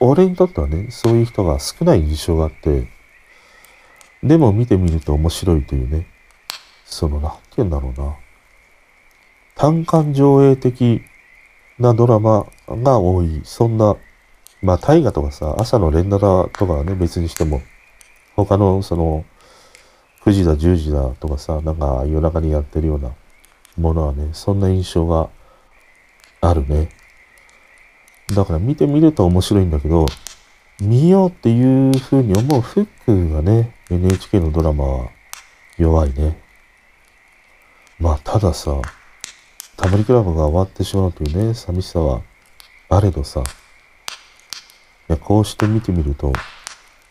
[0.00, 2.88] 俺にとってはね、そういう人が少ない印象があって、
[4.22, 6.06] でも見てみると面白いというね、
[6.86, 8.16] その、なんて言うんだろうな。
[9.56, 11.00] 単館上映的
[11.78, 13.40] なドラマが多い。
[13.44, 13.96] そんな、
[14.60, 17.62] まあ大河とかさ、朝の連ドラとかはね、別にしても、
[18.36, 19.24] 他のその、
[20.26, 23.12] 9時だ、10時だとかさ、なんか夜中にやってるような
[23.78, 25.30] ものはね、そんな印象が
[26.42, 26.90] あるね。
[28.34, 30.06] だから見てみると面白いんだけど、
[30.80, 35.10] 見ようっていう風に思うフックがね、NHK のドラマは
[35.78, 36.38] 弱いね。
[37.98, 38.82] まあ、たださ、
[39.76, 42.22] タモリクラブが終わってしまうというね、寂しさは
[42.88, 43.44] あれどさ、い
[45.08, 46.32] や、こうして見てみると、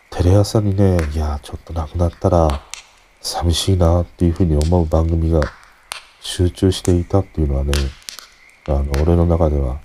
[0.09, 2.61] テレ朝にね、いや、ちょっとなくなったら、
[3.21, 5.41] 寂しいなっていうふうに思う番組が
[6.21, 7.73] 集中していたっていうのはね、
[8.67, 9.79] あの、俺の中では、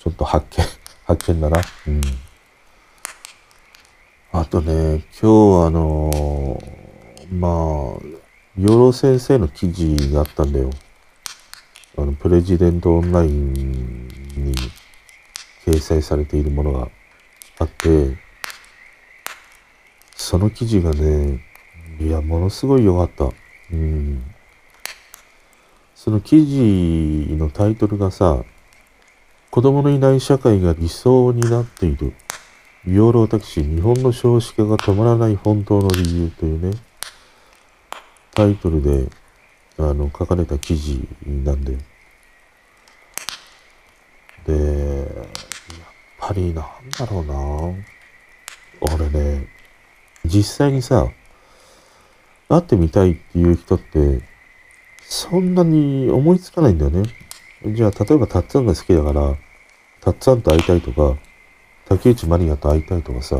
[0.00, 0.64] ちょっと発見、
[1.06, 1.60] 発見だな。
[1.86, 2.00] うん。
[4.32, 6.60] あとね、今日あの
[7.30, 7.50] まあ、
[8.58, 10.70] 養老先生の記事があったんだよ。
[11.96, 13.52] あの、プレジデントオンライン
[14.36, 14.54] に
[15.64, 16.88] 掲載されているものが
[17.58, 18.16] あって、
[20.16, 21.40] その記事がね、
[22.00, 23.32] いや、ものすごい良かった。
[23.72, 24.22] うん。
[25.94, 28.44] その記事のタイトルがさ、
[29.50, 32.12] 子供のいない社会が理想になっている。
[32.86, 36.76] 養老タクシー、日本の少子化が止まらない本当の理由というね、
[38.34, 39.08] タイトルで、
[39.78, 41.78] あの、書かれた記事なんだよ。
[44.46, 45.26] で、やっ
[46.18, 47.94] ぱりなんだろうな。
[48.80, 49.48] 俺ね、
[50.24, 51.08] 実際にさ、
[52.48, 54.20] 会ってみたいっていう人って、
[55.00, 57.02] そんなに思いつかないんだよね。
[57.66, 59.36] じゃあ、例えばたっつぁんが好きだから、
[60.00, 61.18] たっつぁんと会いたいとか、
[61.86, 63.38] 竹内まりやと会いたいとかさ、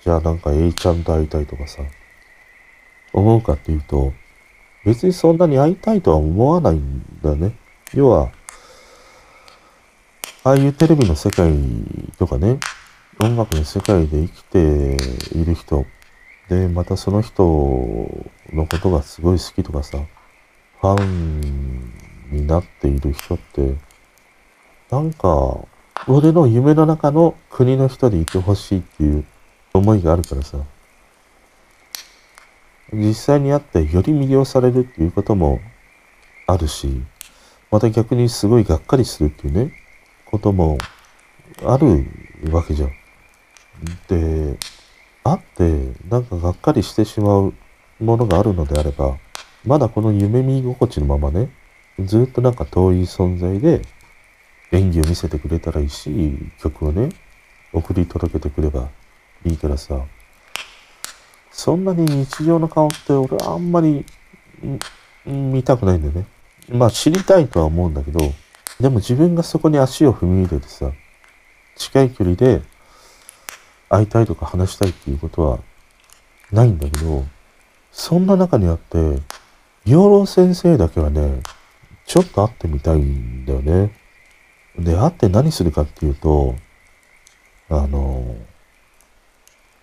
[0.00, 1.82] じゃあなんか A ちゃんと会いたいとかさ、
[3.12, 4.12] 思うかっていうと、
[4.84, 7.56] 別にそんなに会いたいとは思わないんだよね。
[7.94, 8.30] 要は、
[10.44, 11.52] ああいうテレビの世界
[12.18, 12.58] とかね、
[13.18, 14.58] 音楽の世界で生きて
[15.38, 15.86] いる人、
[16.48, 17.42] で、またその人
[18.52, 19.98] のことがすごい好きとかさ、
[20.80, 21.92] ファン
[22.30, 23.74] になっている人って、
[24.90, 25.58] なんか、
[26.06, 29.24] 俺の夢の中の国の人でいてほしいっていう
[29.72, 30.58] 思いがあるからさ、
[32.92, 35.60] 実際に会ってより魅了されるっていうことも
[36.46, 37.02] あるし、
[37.70, 39.72] また逆にすごいがっかりするっていうね、
[40.26, 40.78] ことも
[41.64, 42.06] ある
[42.50, 42.90] わけじゃん。
[44.08, 44.58] で、
[45.24, 47.54] 会ってなんかがっかりしてしまう
[48.00, 49.16] ものがあるのであれば、
[49.64, 51.50] まだこの夢見心地のままね、
[51.98, 53.82] ずっとなんか遠い存在で
[54.72, 57.08] 演技を見せてくれたらいいし、曲をね、
[57.72, 58.88] 送り届けてくれば
[59.44, 60.04] いいからさ、
[61.54, 64.04] そんなに日常の顔って俺はあんまり
[65.24, 66.26] 見たくないんだよね。
[66.68, 68.18] まあ知りたいとは思うんだけど、
[68.80, 70.90] でも自分がそこに足を踏み入れてさ、
[71.76, 72.60] 近い距離で
[73.88, 75.60] 会いたいとか話したいっていうことは
[76.50, 77.24] ないんだけど、
[77.92, 79.20] そんな中にあって、
[79.86, 81.40] 養老先生だけはね、
[82.04, 83.96] ちょっと会ってみたいんだよね。
[84.76, 86.56] で、会って何するかっていうと、
[87.68, 88.34] あの、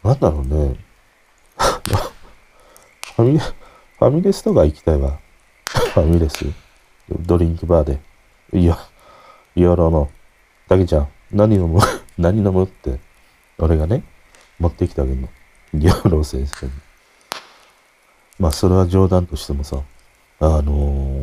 [0.03, 0.90] なんだろうね。
[3.15, 5.19] ファミレ、ファミレスとか行きたいわ。
[5.65, 6.45] ファミレス？
[7.09, 8.01] ドリンクバーで。
[8.53, 8.77] いや、
[9.55, 10.09] 養老の、
[10.67, 11.07] だけじゃん。
[11.31, 11.79] 何飲む？
[12.17, 12.63] 何飲む？
[12.63, 12.99] って、
[13.57, 14.03] 俺がね、
[14.59, 15.29] 持ってきてあげるの。
[15.73, 16.71] 養老先生に。
[18.39, 19.81] まあ、それは冗談としてもさ、
[20.39, 21.21] あの、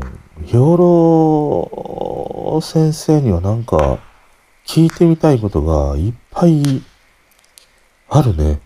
[0.52, 3.98] 養老先生にはなんか
[4.64, 6.82] 聞いてみたいことがいっぱい
[8.08, 8.60] あるね。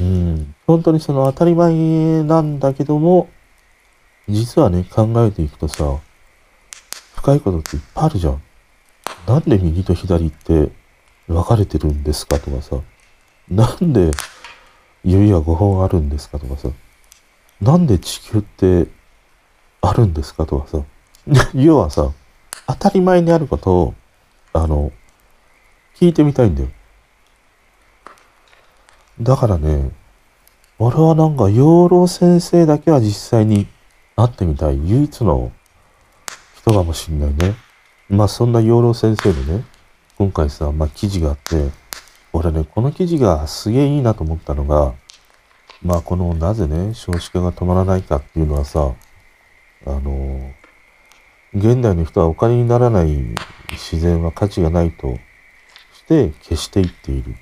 [0.00, 0.54] うん。
[0.66, 3.28] 本当にその当たり前なんだけども、
[4.28, 6.00] 実はね、考えていくとさ、
[7.14, 8.42] 深いことっていっぱいあるじゃん。
[9.26, 10.70] なんで右と左って
[11.28, 12.80] 分かれてるんですかとかさ、
[13.48, 14.10] なんで
[15.04, 16.68] 指は5本あるんですかとかさ、
[17.60, 18.88] なんで地球って
[19.80, 20.82] あるんですかとかさ、
[21.54, 22.10] 要はさ、
[22.66, 23.94] 当たり前にあることを、
[24.52, 24.90] あの、
[25.94, 26.68] 聞いてみたいんだよ。
[29.20, 29.90] だからね、
[30.78, 33.66] 俺はなんか養老先生だけは実際に
[34.14, 35.50] 会ってみたい唯一の
[36.58, 37.54] 人かもしんないね。
[38.10, 39.64] まあそんな養老先生のね、
[40.18, 41.70] 今回さ、まあ記事があって、
[42.34, 44.92] 俺ね、この記事がすげえいいなと思ったのが、
[45.82, 48.92] まあこのなぜね、少子化が止まらないかっていうのはさ、
[49.86, 50.52] あの、
[51.54, 53.34] 現代の人はお金にならない
[53.70, 55.16] 自然は価値がないと
[55.94, 57.34] して消していっている。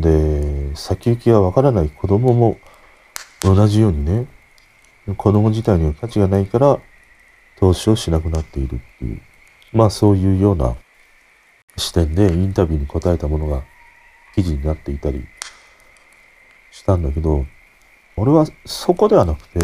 [0.00, 2.58] で、先行きがわからない子供も
[3.40, 4.26] 同じようにね、
[5.16, 6.78] 子供自体には価値がないから
[7.58, 9.20] 投資をしなくなっているっていう、
[9.72, 10.76] まあそういうような
[11.76, 13.62] 視点でインタビューに答えたものが
[14.34, 15.24] 記事になっていたり
[16.70, 17.46] したんだけど、
[18.16, 19.60] 俺はそこではなくて、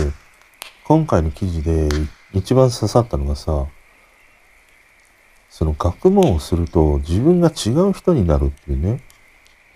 [0.85, 1.89] 今回の記事で
[2.33, 3.67] 一番刺さったのがさ、
[5.49, 9.01] その学問をすると自分が違う人になるっていうね、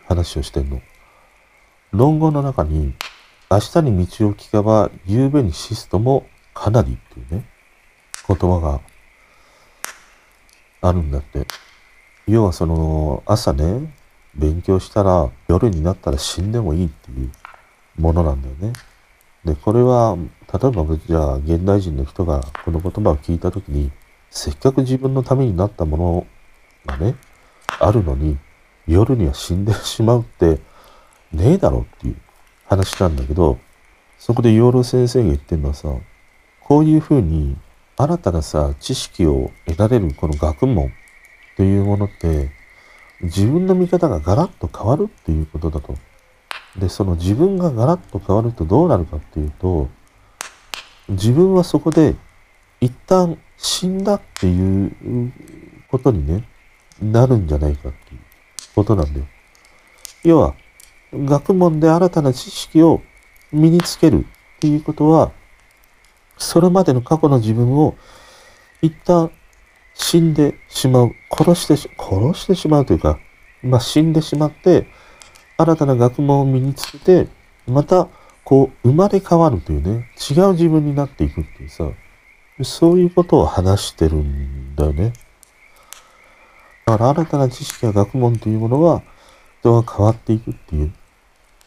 [0.08, 0.80] 話をしてんの。
[1.92, 2.94] 論語の中に、
[3.50, 7.44] 明日に道を聞けば、夕べに死すともかなりっていうね、
[8.26, 8.80] 言葉が
[10.80, 11.46] あるんだって。
[12.26, 13.94] 要はその、朝ね、
[14.34, 17.30] 勉強したら夜になったら死んでもいいっていう
[18.00, 18.72] ものなんだよね。
[19.44, 20.16] で、これは、
[20.52, 23.90] 例えばじゃあ現代人の人がこの言葉を聞いたときに、
[24.30, 26.26] せっかく自分のためになったもの
[26.86, 27.14] がね、
[27.78, 28.38] あるのに、
[28.88, 30.58] 夜には死んでしまうって
[31.32, 32.16] ねえだろっていう
[32.66, 33.58] 話なんだけど、
[34.18, 35.88] そこで養老先生が言ってるのはさ、
[36.60, 37.56] こういうふうに
[37.96, 40.90] 新たなさ、知識を得られるこの学問
[41.56, 42.50] というものって、
[43.20, 45.96] 自分の見方がガラッと変わるっていうことだと。
[46.78, 49.88] で、その自分がガラッと変わるとどうなるかっていうと、
[51.08, 52.14] 自分はそこで
[52.80, 55.32] 一旦死んだっていう
[55.90, 56.44] ことにね、
[57.02, 58.20] なるんじゃないかっていう
[58.78, 59.26] ことなんだよ。
[60.24, 60.54] 要は、
[61.12, 63.02] 学問で新たな知識を
[63.52, 65.32] 身につけるっていうことは、
[66.36, 67.96] それまでの過去の自分を
[68.82, 69.30] 一旦
[69.94, 73.18] 死んでしまう、殺してし、殺してしまうというか、
[73.62, 74.86] まあ、死んでしまって、
[75.56, 77.28] 新たな学問を身につけて、
[77.66, 78.08] また、
[78.44, 81.90] こう、生まれ変わるというね、違う自分になっていくっていうさ、
[82.62, 85.12] そういうことを話してるんだよね。
[86.88, 89.02] だから新たな知識や学問というものは
[89.60, 90.92] 人が変わっていくっていう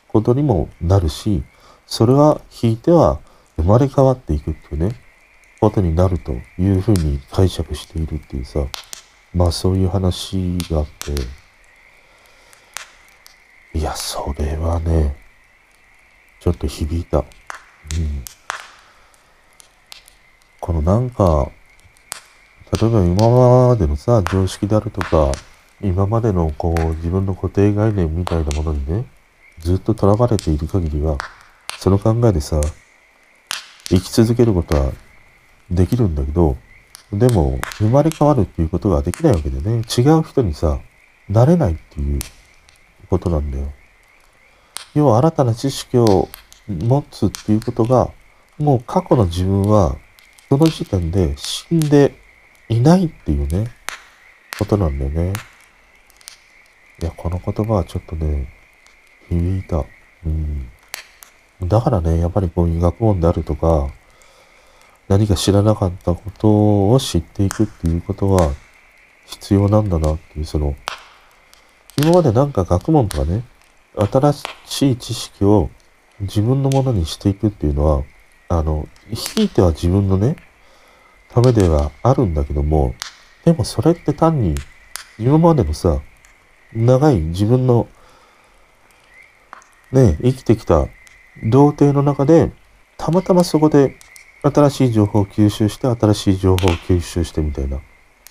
[0.07, 1.43] ことにもなるし、
[1.85, 3.19] それは引いては
[3.55, 4.95] 生まれ変わっていくっていうね、
[5.59, 8.65] ことになるというふうに解釈しているっていうさ、
[9.35, 11.13] まあそういう話があって、
[13.77, 15.15] いや、それはね、
[16.39, 17.19] ちょっと響いた。
[17.19, 17.25] うん。
[20.59, 21.51] このなんか、
[22.79, 25.31] 例えば今までのさ、常識であるとか、
[25.81, 29.05] 今までのこう、自分の固定概念みたいなものにね、
[29.59, 31.17] ずっと囚われている限りは、
[31.77, 32.61] その考えでさ、
[33.89, 34.93] 生き続けることは
[35.69, 36.55] できるんだけど、
[37.11, 40.79] でも、生まれ変わるっていうことができないわけでね、違う人にさ、
[41.27, 42.19] なれないっていう
[43.09, 43.73] ことなんだよ。
[44.93, 46.29] 要は新たな知識を
[46.69, 48.11] 持つっていうことが、
[48.57, 49.97] もう過去の自分は、
[50.47, 52.20] その時点で死んで
[52.71, 53.69] いないっていうね、
[54.57, 55.33] ことなんだよね。
[57.01, 58.47] いや、この言葉はちょっとね、
[59.27, 59.83] 響いた。
[60.25, 60.69] うん。
[61.67, 63.89] だからね、やっぱりこういう学問であるとか、
[65.09, 68.53] 何か知らなかったことを知っていくっていうことは
[69.25, 70.73] 必要なんだなっていう、その、
[71.97, 73.43] 今までなんか学問とかね、
[73.97, 74.33] 新
[74.65, 75.69] しい知識を
[76.21, 78.03] 自分のものにしていくっていうのは、
[78.47, 80.37] あの、ひいては自分のね、
[81.33, 82.93] ためではあるんだけども、
[83.45, 84.55] でもそれって単に
[85.17, 86.01] 今までのさ、
[86.73, 87.87] 長い自分の
[89.91, 90.87] ね、生きてきた
[91.43, 92.51] 童貞の中で、
[92.97, 93.97] たまたまそこで
[94.43, 97.79] 新しい情報を吸収して、新しい情報を吸収してみたいな。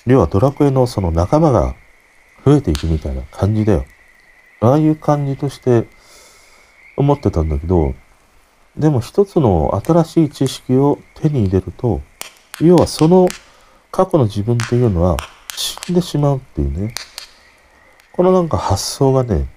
[0.07, 1.75] 要はドラクエのその仲間が
[2.45, 3.85] 増えていくみたいな感じだよ。
[4.61, 5.89] ああいう感じとして
[6.97, 7.95] 思ってたんだけど、
[8.77, 12.01] でも一つの新しい知識を手に入れると、
[12.61, 13.29] 要はその
[13.91, 15.17] 過去の自分っていうのは
[15.57, 16.95] 死んでしまうっていうね。
[18.13, 19.49] このなんか発想がね、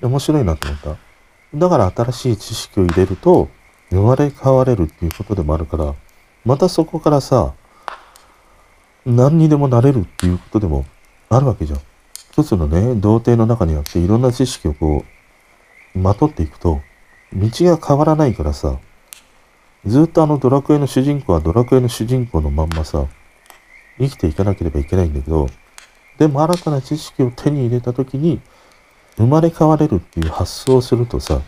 [0.00, 0.96] 面白いなと思った。
[1.54, 3.48] だから新しい知識を入れると、
[3.90, 5.94] 生まれ変われるっていうことでもあるから、
[6.44, 7.54] またそこからさ、
[9.06, 10.84] 何にでもなれるっていうことでも
[11.28, 11.80] あるわけじゃん。
[12.32, 15.04] 一つのね、童貞の中にあっていろんな知識をこ
[15.94, 16.80] う、まとっていくと、
[17.32, 18.78] 道が変わらないからさ、
[19.86, 23.06] ずっとあのドラクエの主人公はドラクエの主人公のまんまさ、
[23.98, 25.46] 生きていかなければいけないんだけど、
[26.18, 28.40] でも新たな知識を手に入れた時に、
[29.16, 31.42] 生まれ変われるっていう発想をするとさ、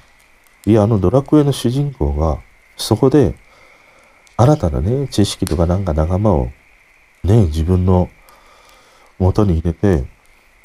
[0.66, 2.40] いや、あのドラクエの主人公が、
[2.76, 3.34] そこで、
[4.36, 6.50] 新たなね、知識とかなんか仲間を、
[7.24, 8.10] ね、自分の
[9.18, 10.04] 元に入れて、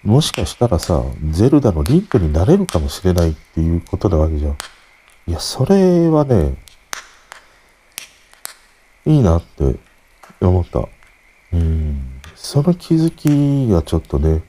[0.03, 4.57] もしかしたらさ、ゼルダのリンクになれるかもしれないっていうことなわけじゃん。
[5.27, 6.55] いや、それはね、
[9.05, 9.75] いいなって
[10.39, 10.87] 思った。
[11.53, 12.21] うん。
[12.35, 14.43] その気づきがちょっとね、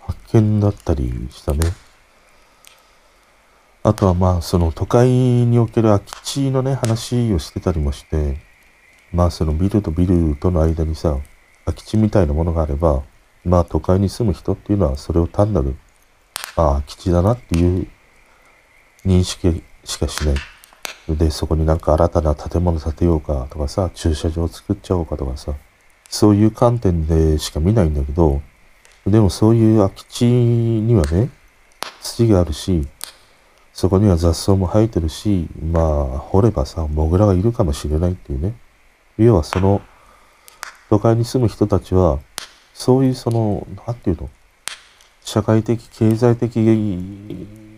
[0.00, 1.60] 発見だったりしたね。
[3.82, 8.36] あとはまあ、その都会における空き地のね、話をしてたりもして、
[9.12, 11.18] まあそのビルとビルとの間にさ、
[11.64, 13.02] 空き地みたいなものがあれば、
[13.44, 15.76] まあ都会に住む人っていうのはそれを単なる、
[16.56, 17.86] ああ、空き地だなっていう
[19.04, 20.34] 認識しかしない。
[21.16, 25.54] で、そこになんか新たな建物建てようかとかさ、駐車場作っちゃおうかとかさ、
[26.08, 28.42] そういう観点でしか見ないんだけど、
[29.06, 31.30] でもそういう空き地にはね、
[32.02, 32.86] 土があるし、
[33.72, 38.54] そこには雑草も生えてるし、まあ、掘ればさ、モグラがいるかもしれないっていうね。
[39.16, 39.80] 要はその、
[40.90, 42.18] 都会に住む人たちは、
[42.74, 44.28] そういうその、なんていうの、
[45.22, 46.56] 社会的、経済的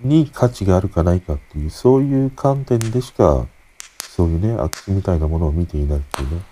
[0.05, 3.47] に価値があるかないかっていう、そういう観点でしか、
[4.01, 6.43] そういうね、空き地みたいなものを見ていないっていうね。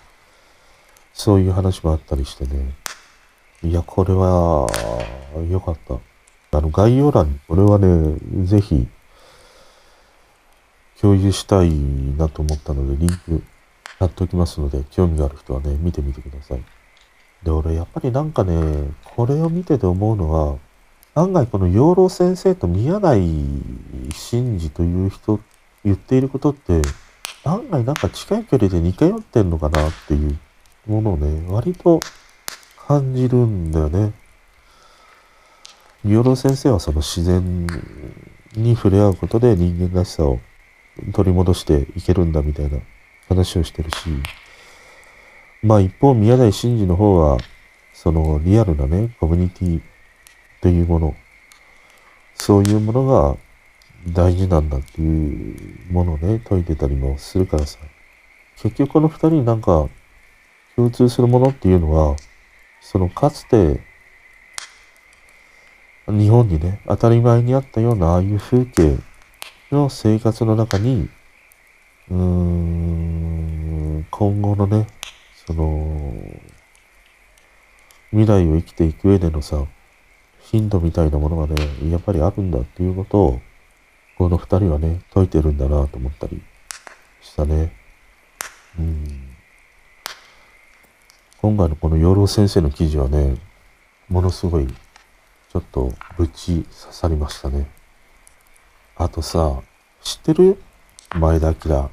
[1.12, 2.74] そういう話もあったりしてね。
[3.62, 4.66] いや、これは、
[5.50, 6.58] 良かった。
[6.58, 8.88] あの、概要欄に、これはね、ぜひ、
[11.00, 13.42] 共有したいなと思ったので、リンク
[13.98, 16.62] 貼っておきますので、興味がある人はね、見てみてください。
[17.42, 20.58] で、俺、やっぱりなんかね、これを見てて思うのは、
[21.14, 23.20] 案外この養老先生と宮台
[24.12, 25.40] 真司という人、
[25.84, 26.82] 言っていることって、
[27.44, 30.38] 案外なんか近い距離で似通ってんのかなっていう
[30.86, 32.00] ものをね、割と
[32.76, 34.12] 感じるんだよね。
[36.04, 37.66] 養老先生はその自然
[38.54, 40.38] に触れ合うことで人間らしさを
[41.12, 42.78] 取り戻していけるんだみたいな
[43.28, 43.96] 話をしてるし、
[45.62, 47.38] まあ一方宮台真司の方は、
[47.92, 49.80] そのリアルなね、コミュニティ
[50.60, 51.14] というもの、
[52.34, 53.36] そういうものが
[54.08, 57.78] 大事なんだっていうものをね、解いてたりもするからさ、
[58.56, 59.88] 結局この二人なんか
[60.76, 62.16] 共通するものっていうのは、
[62.80, 63.80] そのかつて
[66.08, 68.98] 日本にね、当たり前にあったようなああいう風景
[69.70, 71.08] の生活の中に、
[72.10, 74.86] うーん、今後のね、
[75.46, 76.14] その、
[78.10, 79.64] 未来を生きていく上でのさ、
[80.50, 81.54] ヒントみたいなものがね、
[81.90, 83.40] やっぱりあるんだっていうことを、
[84.18, 86.42] この二人はね、解いてるんだなと思ったり
[87.22, 87.72] したね。
[88.78, 89.36] うん。
[91.40, 93.36] 今回のこの養老先生の記事はね、
[94.08, 97.70] ものすごい、ちょっとぶち刺さりましたね。
[98.96, 99.62] あとさ、
[100.02, 100.60] 知ってる？
[101.14, 101.90] 前田明。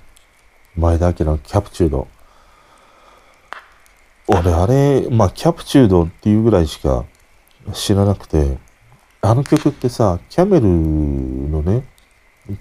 [0.76, 2.08] 前田明のキャプチュード。
[4.28, 7.06] 俺、あれ、まあ、キャプチュードっていうぐらいしか
[7.74, 8.58] 知らなくて、
[9.22, 11.84] あの曲ってさ、キャメルのね、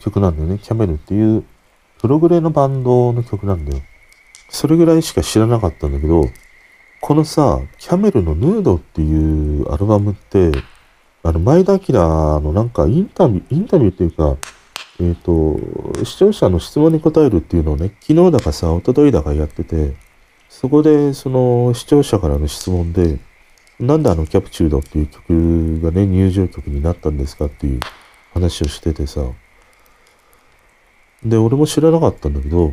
[0.01, 0.59] 曲なんだよね。
[0.59, 1.45] キャメルっていう
[2.01, 3.83] プログレのバンドの曲なんだよ。
[4.49, 6.25] それぐらいしか知らなかったんだけど、
[7.01, 10.51] このさ、キャメルのヌードっていうアルバムって、
[11.23, 11.81] あの、前田明
[12.41, 14.37] のなんかインタビュー、インタビューっていうか、
[14.99, 19.95] えっ、ー、と、視聴者の質問に答えるっていうのをね、昨日だかさ、一昨日だかやってて、
[20.49, 23.19] そこで、その、視聴者からの質問で、
[23.79, 27.81] なんであのキャプチュードっていう曲がね、入場曲になったんですかっていう
[28.33, 29.21] 話をしててさ、
[31.23, 32.73] で、俺も知らなかったんだけど、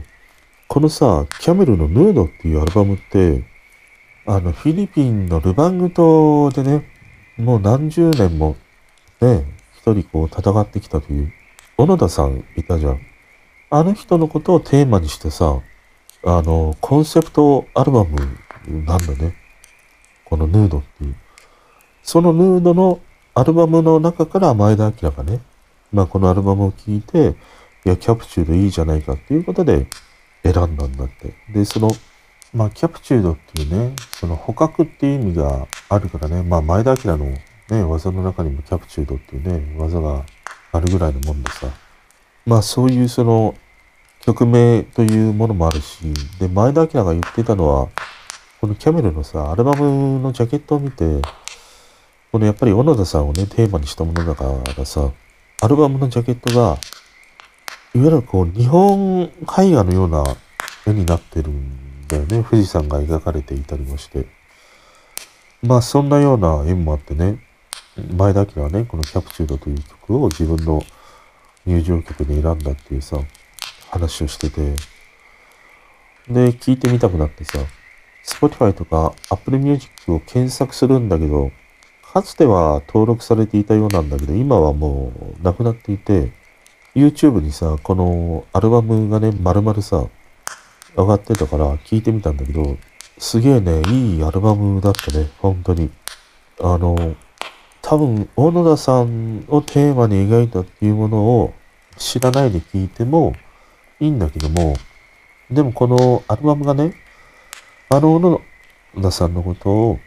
[0.67, 3.43] このさ、キャメルのヌードっていうアルバムって、
[4.25, 6.89] あの、フィリピンのルバング島でね、
[7.37, 8.55] もう何十年も
[9.19, 9.43] ね、
[9.75, 11.33] 一人こう戦ってきたという、
[11.77, 12.99] 小野田さんいたじゃん。
[13.69, 15.59] あの人のことをテーマにしてさ、
[16.23, 18.15] あの、コンセプトアルバム
[18.85, 19.42] なんだね。
[20.33, 21.15] このヌードっていう。
[22.01, 22.99] そのヌードの
[23.35, 25.41] アルバムの中から前田明がね、
[25.91, 27.35] まあこのアルバムを聴いて、
[27.85, 29.85] いや、キャプチュードいいじゃないかっていうことで
[30.41, 31.35] 選んだんだって。
[31.53, 31.91] で、その、
[32.51, 37.25] まあ、キャプチュードっていうね、その捕獲っていう意味があるからね、まあ、前田明の
[37.69, 40.25] ね、技の中にもキャプチュードっていうね、技が
[40.71, 41.67] あるぐらいのもんでさ、
[42.47, 43.53] まあ、そういうその、
[44.21, 47.89] 曲名というものもあるし、で、前田明が言ってたのは、
[48.63, 51.03] このキャメルのさ、アルバムのジャケットを見て、
[52.31, 54.45] このやっぱり小野田さんをね、テーマにしたものだか
[54.77, 55.11] らさ、
[55.61, 56.77] アルバムのジャケットが、
[57.93, 60.23] いわゆるこう、日本絵画のような
[60.87, 62.41] 絵になってるんだよね。
[62.49, 64.27] 富士山が描かれていたりもして。
[65.61, 67.45] まあ、そんなような縁もあってね、
[68.15, 70.81] 前田明はね、このキャプチュードという曲を自分の
[71.65, 73.19] 入場曲に選んだっていうさ、
[73.89, 74.73] 話をしてて、
[76.29, 77.59] で、聞いてみたくなってさ、
[78.23, 81.51] Spotify とか Apple Music を検索するんだけど、
[82.13, 86.31] かつては登録されていたようなんだけど、今はもうなくなっていて、
[86.95, 90.05] YouTube にさ、このアルバムがね、丸々さ、
[90.95, 92.77] 上がってたから聞いてみたんだけど、
[93.17, 95.89] すげえね、いいアルバムだったね、本当に。
[96.61, 97.15] あの、
[97.81, 101.53] 多分、小野田さんをテーマに描いたっていうものを
[101.97, 103.33] 知らないで聞いても
[103.99, 104.75] いいんだけども、
[105.49, 106.93] でもこのアルバムがね、
[107.89, 108.41] あの小野
[109.01, 109.99] 田さんのことを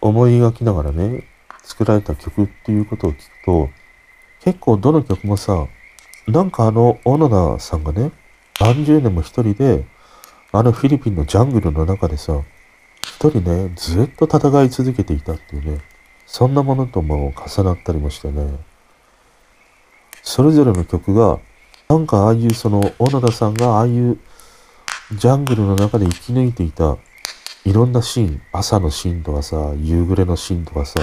[0.00, 1.24] 思い描きながらね、
[1.62, 3.70] 作られた曲っていうことを聞くと、
[4.42, 5.66] 結構どの曲もさ、
[6.28, 8.12] なんかあの小野田さんがね、
[8.60, 9.86] 何十年も一人で、
[10.52, 12.42] あのフィリピンのジャングルの中でさ、
[13.02, 15.80] 一人ね、ずっと戦い続けていたっていうね、
[16.26, 18.58] そんなものとも重なったりもしてね、
[20.22, 21.38] それぞれの曲が、
[21.88, 24.18] なんかああいうその小野田さんがああいう
[25.12, 26.96] ジャングルの中で生き抜いていた
[27.66, 30.94] いろんなシーン、朝のシーンとかさ、夕暮れのシーンとかさ、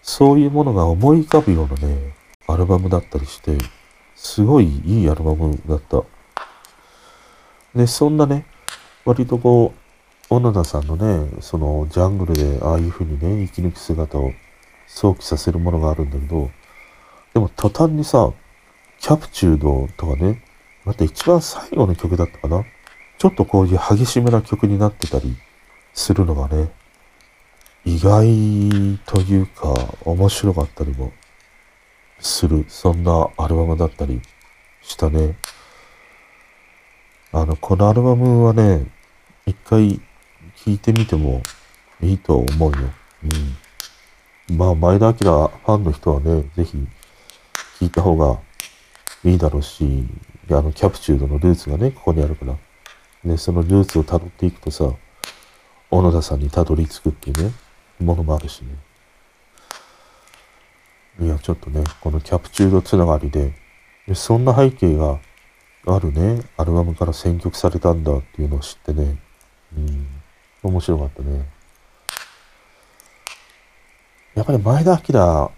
[0.00, 2.14] そういうものが思い浮かぶようなね、
[2.46, 3.58] アルバムだったりして、
[4.14, 6.02] すごいいいアルバムだった。
[7.74, 8.46] で、そんなね、
[9.04, 9.78] 割とこう、
[10.30, 14.32] 小野田さんのね、そのジャングルでああいう風にね、生き抜く姿を
[14.86, 16.50] 想起させるものがあるんだけど、
[17.34, 18.32] でも途端にさ、
[19.00, 20.42] キャプチュードとかね、
[20.86, 22.64] また一番最後の曲だったかな？
[23.22, 25.36] ちょっとこういう激しめな曲になってたり
[25.94, 26.72] するのがね、
[27.84, 29.72] 意外というか
[30.04, 31.12] 面白かったりも
[32.18, 34.20] する、そんなアルバムだったり
[34.82, 35.36] したね。
[37.30, 38.86] あの、このアルバムはね、
[39.46, 40.00] 一回
[40.56, 41.44] 聴いてみても
[42.02, 42.78] いいと思うよ。
[44.48, 44.56] うん。
[44.56, 46.72] まあ、前田明ファンの人はね、ぜひ
[47.78, 48.40] 聴いた方が
[49.22, 50.08] いいだろうし、
[50.50, 52.56] あの、キャプチュードのルーツがね、ここにあるから。
[53.24, 54.92] ね、そのルーツを辿っていくとさ、
[55.90, 57.52] 小野田さんにたどり着くっていうね、
[58.00, 58.76] ものもあるしね。
[61.20, 63.54] いや、ちょっとね、このキャプチュードつながりで、
[64.14, 65.20] そんな背景が
[65.86, 69.18] あるね、アルバムから選曲されたんだっていうのを知ってね、
[69.76, 70.06] うん、
[70.62, 71.46] 面白かったね。
[74.34, 75.52] やっぱり前田明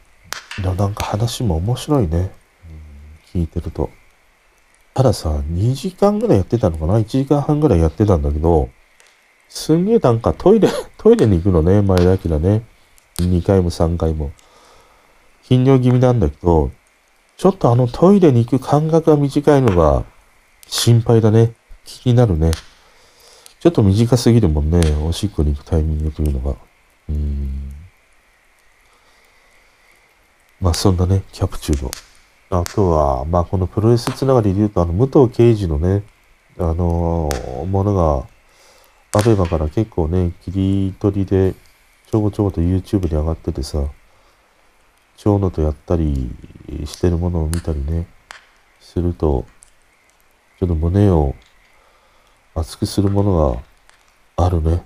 [0.59, 2.33] のなんか話も面白いね、
[3.35, 3.91] うん、聞いてると。
[4.95, 8.71] たださ、2時間ぐらいやってたのかな ?1 時間半ぐらいやってたんだけど、
[9.49, 12.63] すんげえなんかトイレ、 トイレに行くのね、前田明ね。
[13.19, 14.31] 2回も3回も。
[15.43, 16.71] 頻尿気味なんだけど、
[17.37, 20.05] ちょっとあのトイレに行く間隔が短いのが
[20.69, 21.55] 心配だね。
[21.85, 22.53] 気になるね。
[23.59, 24.81] ちょっと短すぎるもんね。
[25.05, 26.57] おしっこに行くタイミングというのが。
[27.09, 27.75] うん。
[30.61, 31.91] まあそんなね、キャプチュード。
[32.51, 36.03] あとは、まあ、このプロレスつながりで言うと、あの、武藤刑事のね、
[36.59, 38.27] あのー、ものが、
[39.19, 41.55] アベマから結構ね、切り取りで、
[42.11, 43.85] ちょこちょこと YouTube に上がっててさ、
[45.17, 46.31] 蝶野とやったり
[46.85, 48.07] してるものを見たりね、
[48.81, 49.47] すると、
[50.59, 51.35] ちょっと胸を
[52.55, 53.63] 熱くするもの
[54.37, 54.85] があるね。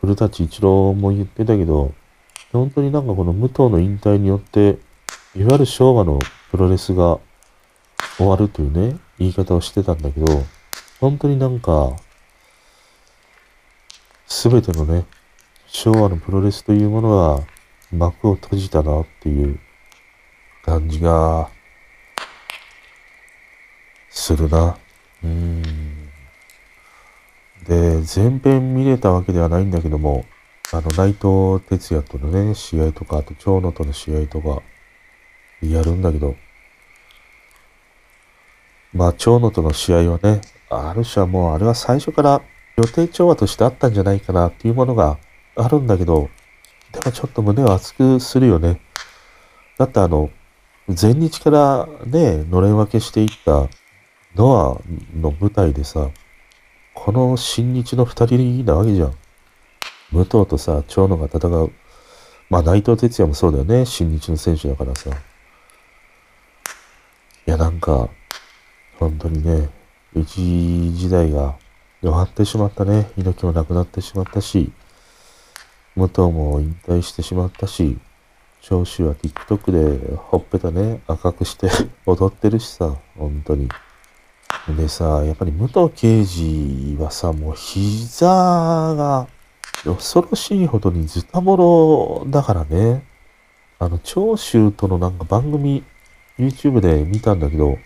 [0.00, 1.92] 古舘一郎も言ってたけど、
[2.52, 4.78] 本当になんかこの武藤の引退によって、
[5.36, 6.20] いわゆる昭和の
[6.52, 7.18] プロレスが
[8.16, 10.26] 終わるというね、言い方をしてたんだけど、
[11.00, 11.96] 本当になんか、
[14.28, 15.06] すべてのね、
[15.66, 17.46] 昭和のプロレスというものが
[17.90, 19.58] 幕を閉じたなっていう
[20.64, 21.50] 感じが
[24.08, 24.78] するな。
[25.24, 25.62] うん。
[27.66, 30.24] で、前編見れたわけではないんだけども、
[30.72, 34.62] あの、内藤哲也とのね、試合とか、あと長野との試合とか、
[35.62, 36.36] やるんだけど、
[38.92, 40.40] まあ、長野との試合はね、
[40.70, 42.42] ある種はもう、あれは最初から
[42.76, 45.18] 予定調和としてあったんじゃないかなっていうものが
[45.56, 46.28] あるんだけど、
[46.92, 48.80] でもちょっと胸を熱くするよね。
[49.78, 50.30] だってあの、
[50.88, 53.68] 前日からね、のれん分けしていった
[54.36, 56.10] ノアの舞台でさ、
[56.94, 59.14] この新日の二人なわけじゃん。
[60.12, 61.72] 武藤とさ、長野が戦う。
[62.48, 63.84] まあ内藤哲也もそうだよね。
[63.86, 65.10] 新日の選手だからさ。
[67.46, 68.08] いやなんか、
[68.98, 69.68] 本当にね、
[70.14, 71.56] 一時代が
[72.00, 73.10] 終わってしまったね。
[73.18, 74.72] 猪木も亡くなってしまったし、
[75.94, 77.98] 武藤も引退してしまったし、
[78.62, 81.68] 長州は TikTok でほっぺたね、赤くして
[82.06, 83.68] 踊ってるしさ、本当に。
[84.78, 88.26] でさ、やっぱり武藤刑事はさ、もう膝
[88.96, 89.28] が
[89.84, 91.56] 恐ろしいほどにズタボ
[92.24, 93.04] ロだからね。
[93.78, 95.84] あの、長州とのなんか番組、
[96.38, 97.78] YouTube で見たんだけど、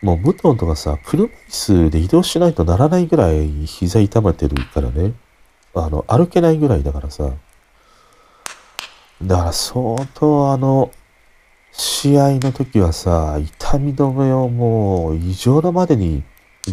[0.00, 5.12] もう武藤とかさ、車椅子で移動しないとならないぐらい膝痛めてるからね。
[5.74, 7.32] あの、歩けないぐらいだからさ。
[9.22, 10.92] だから相当あの、
[11.72, 16.22] 試合の時はさ、痛み止めをもう異常なまでに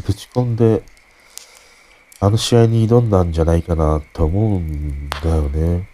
[0.05, 0.83] ぶち込んで、
[2.19, 5.89] あの試合に挑んだんじゃないかなと思うんだよね。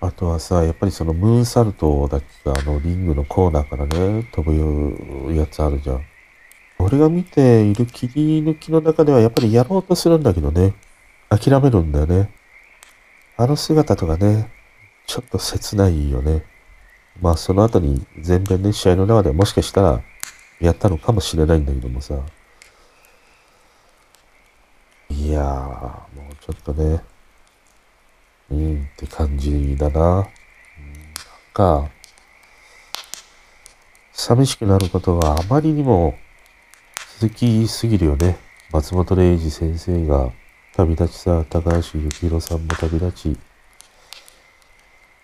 [0.00, 6.04] あとはさ、やっぱりそのムーンサルトだっけ、あのリングのコーナーからね、飛ぶやつあるじゃん。
[6.78, 10.74] 俺が見ている切り抜きの中ではやっぱりやろうとするんだけどね、
[11.30, 12.30] 諦めるんだよね。
[13.38, 14.50] あの姿とかね、
[15.06, 16.44] ちょっと切ないよね。
[17.22, 20.02] まあその後に全編ね、試合の中でもしかしたら
[20.60, 22.20] やったのかもしれないんだけどもさ。
[25.08, 27.00] いやー、もうちょっとね、
[28.50, 30.00] うんって感じだな。
[30.00, 30.26] うん、なん
[31.52, 31.90] か、
[34.12, 36.16] 寂しくなることがあまりにも
[37.20, 38.38] 続きすぎるよね。
[38.72, 40.32] 松本零士先生が
[40.74, 43.38] 旅立ちさ、高橋幸宏さんも旅立ち、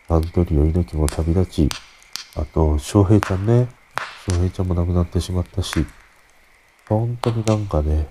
[0.09, 1.69] アントニオ猪木も旅立ち、
[2.37, 3.69] あと、翔平ちゃんね、
[4.29, 5.85] 翔平ちゃんも亡くなってしまったし、
[6.89, 8.09] 本当になんかね、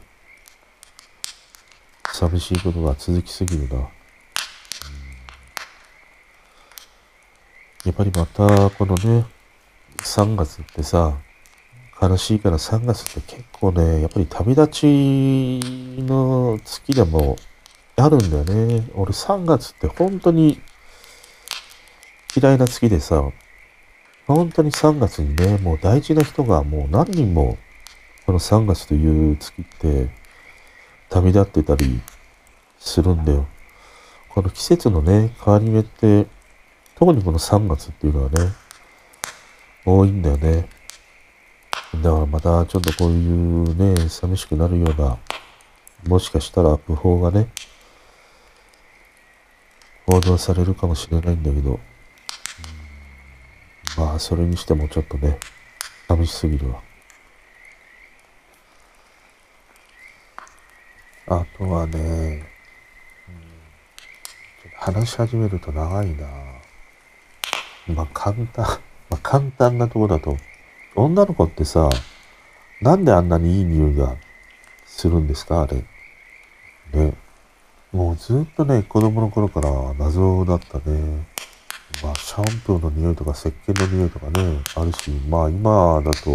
[2.12, 3.88] 寂しいことが続きすぎるな。
[7.84, 9.26] やっぱりまた、このね、
[9.98, 11.18] 3月ってさ、
[12.00, 15.60] 悲しいから3月って結構ね、やっぱり旅立ち
[16.04, 17.38] の月でも
[17.96, 18.88] あるんだよね。
[18.94, 20.62] 俺3月って本当に
[22.36, 23.24] 嫌いな月でさ、
[24.28, 27.58] 本当に3月にね、もう大事な人がもう何人も
[28.28, 30.10] この3月という月って
[31.10, 32.00] 旅立ってたり
[32.78, 33.48] するんだよ。
[34.30, 36.28] この季節のね、変わり目って、
[36.96, 38.54] 特にこの3月っていうのはね、
[39.86, 40.70] 多いんだよね。
[41.96, 45.18] だからまたちょっとこういうね、寂しくなるような、
[46.08, 47.48] もしかしたら訃報がね、
[50.06, 51.80] 報道されるかもしれないんだけど、
[53.98, 55.38] まあそれにしてもちょっとね、
[56.08, 56.82] 寂しすぎるわ。
[61.28, 62.46] あとはね、
[64.76, 66.28] 話し始めると長いな
[67.88, 68.66] まあ簡単、
[69.10, 70.38] まあ簡単なとこだと、
[70.96, 71.90] 女の子ってさ、
[72.82, 74.16] なんであんなにいい匂いが
[74.86, 75.62] するんですか？
[75.62, 75.84] あれ。
[76.94, 77.14] ね。
[77.92, 79.70] もうずっとね、子供の頃から
[80.00, 81.26] 謎だったね。
[82.02, 86.32] まあ、シャンプーの匂いとか石鹸の匂いとかね、あるし、まあ今だと、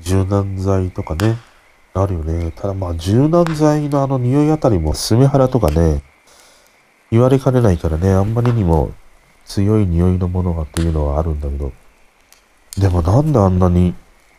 [0.00, 1.36] 柔軟剤とかね、
[1.92, 2.52] あるよね。
[2.52, 6.02] ただまあ柔軟剤のあの匂いあたりもスメハラとかね、
[7.10, 8.92] 言われかねないからね、あんまりにも
[9.46, 11.72] 強い匂いのものがっていうのはあるんだけど、
[12.78, 13.94] でもなんであんなに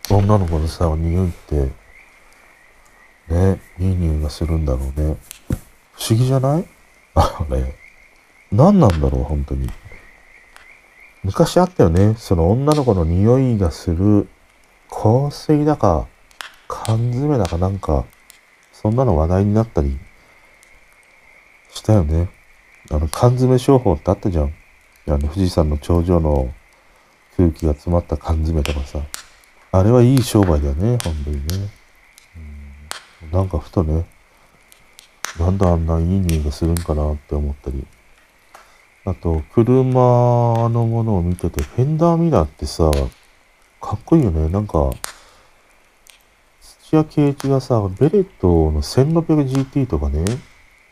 [0.10, 1.72] 女の子のさ、匂いって、
[3.30, 5.18] ね、いい匂いがするんだろうね。
[5.94, 6.66] 不思議じゃない？
[7.16, 7.76] あれ。
[8.52, 9.70] 何なんだろう、本当に。
[11.24, 12.16] 昔あったよね。
[12.18, 14.30] その女の子の匂いがする
[14.90, 16.08] 香水だか、
[16.68, 18.06] 缶詰だかなんか、
[18.72, 19.98] そんなの話題になったり
[21.74, 22.30] したよね。
[22.92, 24.54] あの、缶詰商法ってあったじゃん。
[25.08, 26.54] あの、富士山の頂上の
[27.38, 29.00] 空気が詰まった缶詰とかさ。
[29.72, 31.70] あれはいい商売だよね、本当にね。
[33.24, 34.06] うんなんかふとね、
[35.40, 37.86] なんであんないい匂いがするんかなって思ったり。
[39.06, 39.94] あと、車
[40.70, 42.92] のものを見てて、フェンダーミラーってさ、
[43.82, 44.50] かっこいいよね。
[44.50, 44.92] なんか、
[46.62, 50.26] 土屋圭一がさ、ベレットの 1600GT とかね、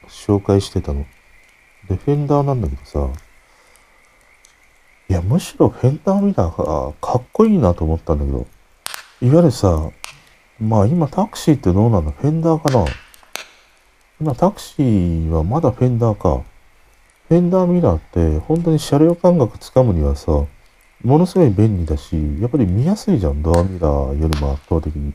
[0.07, 1.05] 紹介してたの。
[1.89, 3.09] で、フェンダーなんだけどさ、
[5.07, 8.47] いや、むしろフェンダーミラーがかっこいいなと思ったんだけど、
[9.21, 9.91] いわゆるさ、
[10.59, 12.11] まあ今タクシーってどうなの？
[12.11, 12.85] フェンダーかな？
[14.19, 16.43] 今タクシーはまだフェンダーか。
[17.27, 20.31] フェンダーミラーって本当に車両感覚つかむにはさ、
[21.03, 25.13] ものすごい便利だし、やっぱり見やすいじゃん、ドアミラーよりも圧倒的に。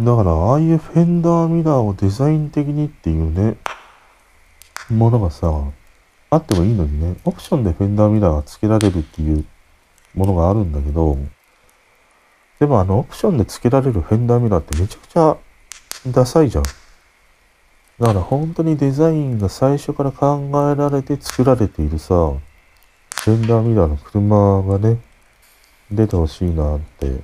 [0.00, 3.56] だから、ああいうフェンダーミラーをデザイン的にっていうね、
[4.90, 5.52] ものがさ、
[6.30, 9.44] あってもいいのにね、オプションでフェンダーミラーが付けられるっていう
[10.14, 11.16] ものがあるんだけど、
[12.58, 15.36] でもあのオプションで付けられるフェンダーミラーってめちゃくちゃ
[16.10, 16.64] ダサいじゃん。
[16.64, 25.00] だから本当にデザインが最初から考えられて作られているさ、フェンダーミラーの車がね、
[25.90, 27.20] 出てほしいなって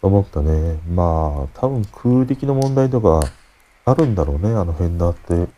[0.00, 0.78] 思ったね。
[0.88, 3.20] まあ、多分空力の問題とか
[3.84, 5.52] あるんだろうね、あのフェンダーって。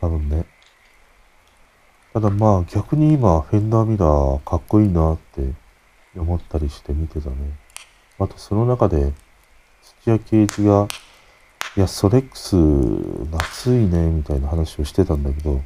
[0.00, 0.44] 多分ね。
[2.12, 5.42] ただまあ逆に今フェンダーミラーかっこいいなって
[6.16, 7.36] 思ったりして見てたね。
[8.18, 9.12] あとその中で
[10.02, 10.88] 土屋圭一が
[11.76, 12.56] いや、ソレックス、
[13.30, 15.60] 夏いね、みたいな話をしてたんだけど、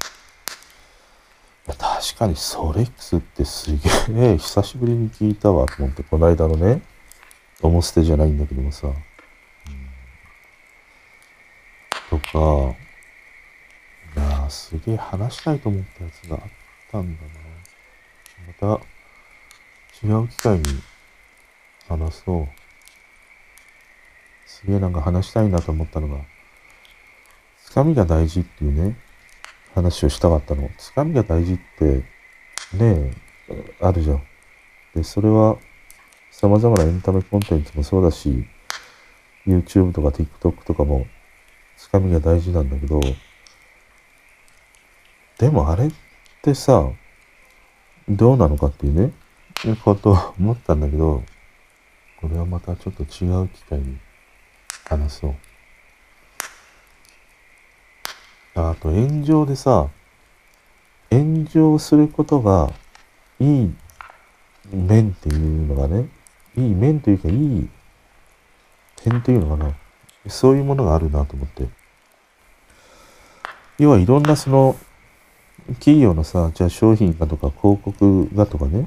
[1.67, 3.79] 確かにソレックスってすげ
[4.33, 6.83] え、久しぶりに聞いたわと思って、この間のね、
[7.63, 8.89] オモステじゃないんだけどもさ、
[12.11, 12.77] とか、
[14.17, 16.43] いやすげえ話したいと思ったやつがあっ
[16.93, 17.29] たんだな。
[18.47, 20.65] また、違う機会に
[21.89, 22.49] 話そう。
[24.47, 26.21] すげえなんか話したいなと思ったのが、
[27.65, 28.97] つかみが大事っていうね、
[29.75, 30.71] 話をしたかったの。
[30.79, 32.05] つかみが大事って、
[32.77, 33.13] ね
[33.49, 34.23] え、あるじゃん。
[34.95, 35.59] で、それは、
[36.31, 38.47] 様々なエンタメコンテンツもそうだし、
[39.47, 41.07] YouTube とか TikTok とかも、
[41.77, 43.01] つかみが大事なんだけど、
[45.39, 45.91] でもあれっ
[46.43, 46.91] てさ、
[48.09, 49.13] どうなのかっていうね、
[49.65, 51.23] いうことを思ったんだけど、
[52.21, 53.99] これはまたちょっと違う機会に
[54.89, 55.35] 話そう。
[58.57, 59.89] あと炎上でさ、
[61.11, 62.73] 炎上することが
[63.41, 63.75] いい
[64.73, 66.09] 面っていうのがね、
[66.57, 67.69] いい面というかいい
[68.97, 69.75] 点というのかな。
[70.29, 71.67] そういうものがあるなと思って。
[73.79, 74.77] 要はいろんなその
[75.75, 78.87] 企業のさ、じゃあ商品がとか広告がとかね、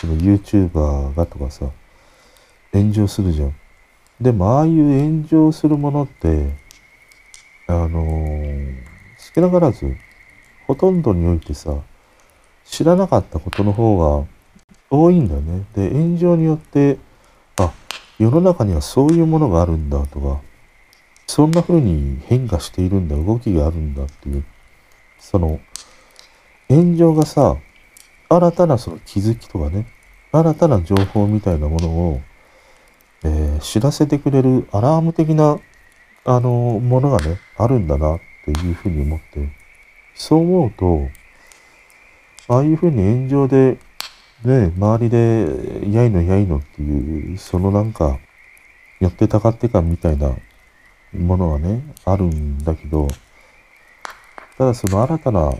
[0.00, 1.66] その YouTuber がとかさ、
[2.72, 3.54] 炎上するじゃん。
[4.20, 6.52] でも、ああいう炎上するものって、
[7.66, 8.74] あのー、
[9.34, 9.96] 少なからず、
[10.66, 11.76] ほとんどにおいてさ、
[12.64, 14.26] 知らなかったことの方が
[14.90, 15.64] 多いんだよね。
[15.74, 16.98] で、炎上によって、
[17.56, 17.72] あ、
[18.18, 20.40] 世の中にはそういうものがあるんだとか、
[21.26, 24.44] そんな風に変化しているんだ、動きがあるんだっていう、
[25.18, 25.60] その、
[26.70, 27.58] 炎上がさ、
[28.30, 29.86] 新たなその気づきとかね、
[30.32, 32.20] 新たな情報みたいなものを
[33.22, 35.58] えー、知らせてくれるアラーム的な、
[36.24, 39.48] あのものがね、あるんだなっていうふうに思って、
[40.14, 41.08] そう思うと、
[42.48, 43.78] ああいうふうに炎上で、
[44.44, 48.18] ね、周りで、やいのやいのっていう、そのなんか、
[49.00, 50.34] 寄ってたかって感みたいな
[51.12, 53.08] ものはね、あるんだけど、
[54.56, 55.52] ただその新たな、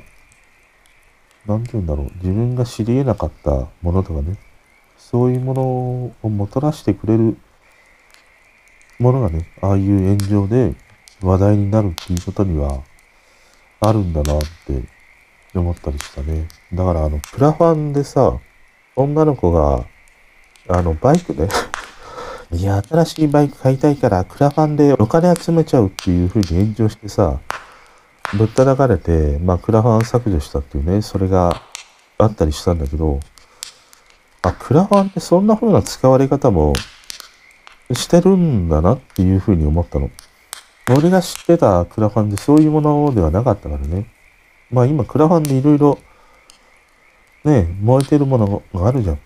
[1.46, 4.36] なんて言うんだろう、自分が知り得なかったものとかね、
[4.98, 5.62] そういうもの
[6.22, 7.36] をもたらしてくれる
[8.98, 10.74] ものがね、ああいう炎上で
[11.22, 12.82] 話題になるっていうことには
[13.80, 14.82] あるんだなって
[15.54, 16.46] 思ったりしたね。
[16.72, 18.38] だからあの、プラファンでさ、
[18.94, 19.86] 女の子が、
[20.68, 21.48] あの、バイクで
[22.52, 27.40] いや、新しいバイク買いたいから、クラファンでお金集めちゃうっていう風に炎上してさ、
[28.36, 31.62] ぶったたかれて、まあ、クラファン削除したっていうね、それが
[32.18, 33.20] あったりしたんだけど、
[34.42, 36.72] あ、クラファンってそんな風な使われ方も
[37.92, 40.10] してるんだなっていうふうに思ったの。
[40.90, 44.06] 俺が知ってたクラファンでそういうものではなかったからね。
[44.70, 45.98] まあ今クラファンでいろいろ
[47.44, 49.18] ね、燃えてるものがあるじゃん。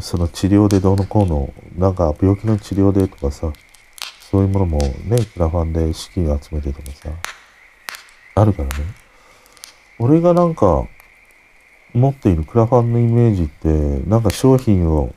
[0.00, 3.52] その治療でどうのこうの、なんか病気の治療でとかさ、
[4.30, 7.10] そういうものもね、クラファンで資金集めてとかさ、
[8.34, 8.74] あるからね。
[9.98, 10.86] 俺がなんか
[11.92, 13.68] 持っているクラファンのイメージって、
[14.08, 15.14] なんか商品を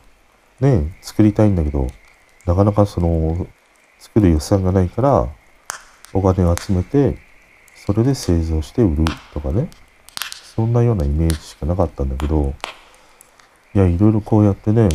[0.59, 1.87] ね、作りたいんだけど、
[2.45, 3.47] なかなかその、
[3.99, 5.27] 作る予算がないから、
[6.13, 7.17] お金を集めて、
[7.75, 9.69] それで製造して売るとかね。
[10.55, 12.53] そんなようなイメージしかなかったんだけど、
[13.73, 14.87] いや、いろいろこうやってね、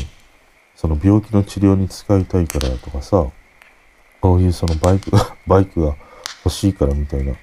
[0.75, 3.27] その病気の治療に使いたいからとかさ、
[4.23, 5.11] こういうそのバイク、
[5.47, 5.97] バイクが
[6.45, 7.35] 欲しいからみたいな、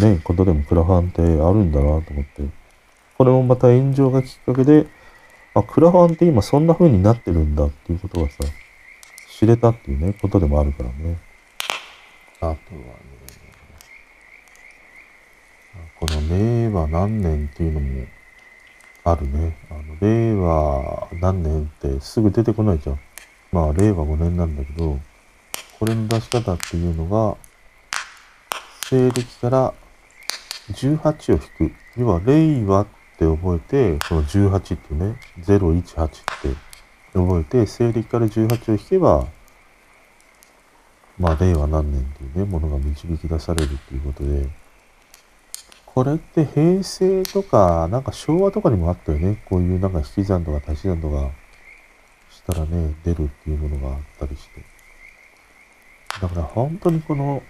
[0.00, 2.42] ね、ことでもクラファンってあるんだなと思って、
[3.16, 4.86] これもまた炎上がきっかけで、
[5.54, 8.38] あ、クラファンって今そんな風になってるんだっていうことがさ、
[9.38, 11.18] 知れたっていうね、ことでもあるからね。
[12.40, 12.58] あとはね、
[15.98, 18.06] この令和何年っていうのも
[19.04, 19.56] あるね。
[19.70, 23.00] あの、令和何年ってすぐ出てこないじゃん。
[23.50, 24.98] まあ、令和5年なんだけど、
[25.78, 27.36] これの出し方っていうのが、
[28.88, 29.74] 西暦から
[30.72, 31.74] 18を引く。
[31.96, 32.86] 要は、令和っ
[33.18, 36.18] て覚えて、その18ってね、018って
[37.14, 39.26] 覚えて、西暦から18を引けば、
[41.18, 44.48] まあ、令和何年っていうね、ものが導き出されるっていうことで、
[45.86, 49.42] これって平成とか、なんか昭和とかにもあったよね。
[49.46, 51.30] こういうなんか引き算とか足し算とか
[52.30, 54.62] したらね、出るっていうものがあったりして。
[56.22, 57.42] だから本当にこの、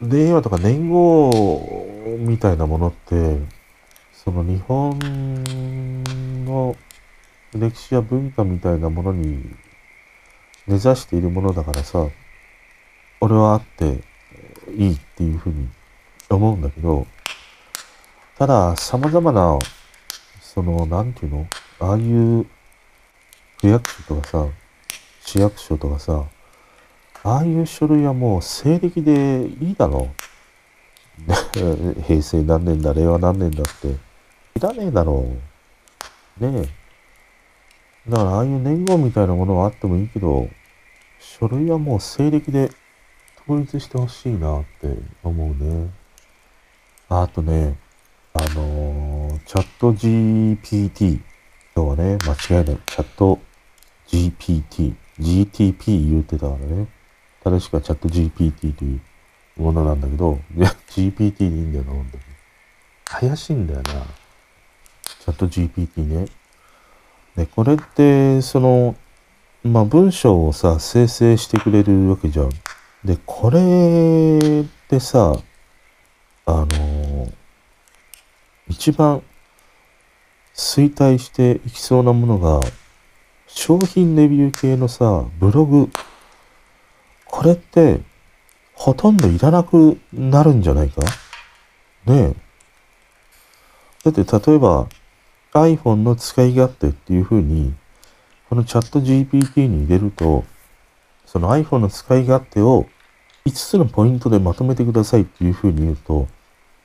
[0.00, 1.86] 令和とか年号
[2.18, 3.40] みたいなものって、
[4.12, 4.96] その日本
[6.44, 6.76] の
[7.52, 9.42] 歴史や文化みたいなものに
[10.68, 12.06] 根ざしているものだからさ、
[13.20, 14.02] 俺はあって
[14.76, 15.68] いいっていうふうに
[16.30, 17.06] 思うんだけど、
[18.38, 19.58] ただ、様々な、
[20.40, 21.48] その、なんていうの
[21.80, 22.46] ああいう
[23.60, 24.46] 区役所とかさ、
[25.24, 26.24] 市役所とかさ、
[27.24, 30.28] ああいう書類はもう西暦でいいだろう。
[32.02, 33.88] 平成何年だ、令和何年だって。
[33.88, 35.26] いらねえだろ
[36.40, 36.46] う。
[36.46, 38.10] ねえ。
[38.10, 40.48] だからああいう年号みたいなものはあってもいいけど、
[41.18, 42.70] 書類はもう西暦で
[43.44, 45.90] 統一してほしいなって思うね。
[47.08, 47.76] あとね、
[48.32, 51.20] あのー、チャット GPT。
[51.74, 52.78] 今日はね、間違いない。
[52.86, 53.38] チャット
[54.06, 54.94] GPT。
[55.18, 56.97] GTP 言ってたからね。
[57.50, 59.00] 正しくはチャット GPT という
[59.62, 62.22] ものなんだけど、いや、GPT でいいんだよな、本当に。
[63.04, 63.84] 怪しいんだよな。
[63.84, 66.28] チャット GPT ね。
[67.36, 68.96] で、これって、その、
[69.64, 72.50] まあ、文章をさ、生成してくれるわけじゃん。
[73.04, 75.36] で、これってさ、
[76.46, 77.32] あのー、
[78.68, 79.22] 一番
[80.54, 82.60] 衰退していきそうなものが、
[83.46, 85.90] 商品レビュー系のさ、ブログ、
[87.30, 88.00] これって、
[88.74, 91.02] ほとんどいらなくなるんじゃないか？
[92.06, 92.34] ねえ。
[94.04, 94.88] だって例えば
[95.52, 97.74] iPhone の使い勝手っていう風に、
[98.48, 100.44] このチャット GPT に入れると、
[101.26, 102.86] その iPhone の使い勝手を
[103.44, 106.28] 5つのポイントでまとめてくださいっていう風に言うと、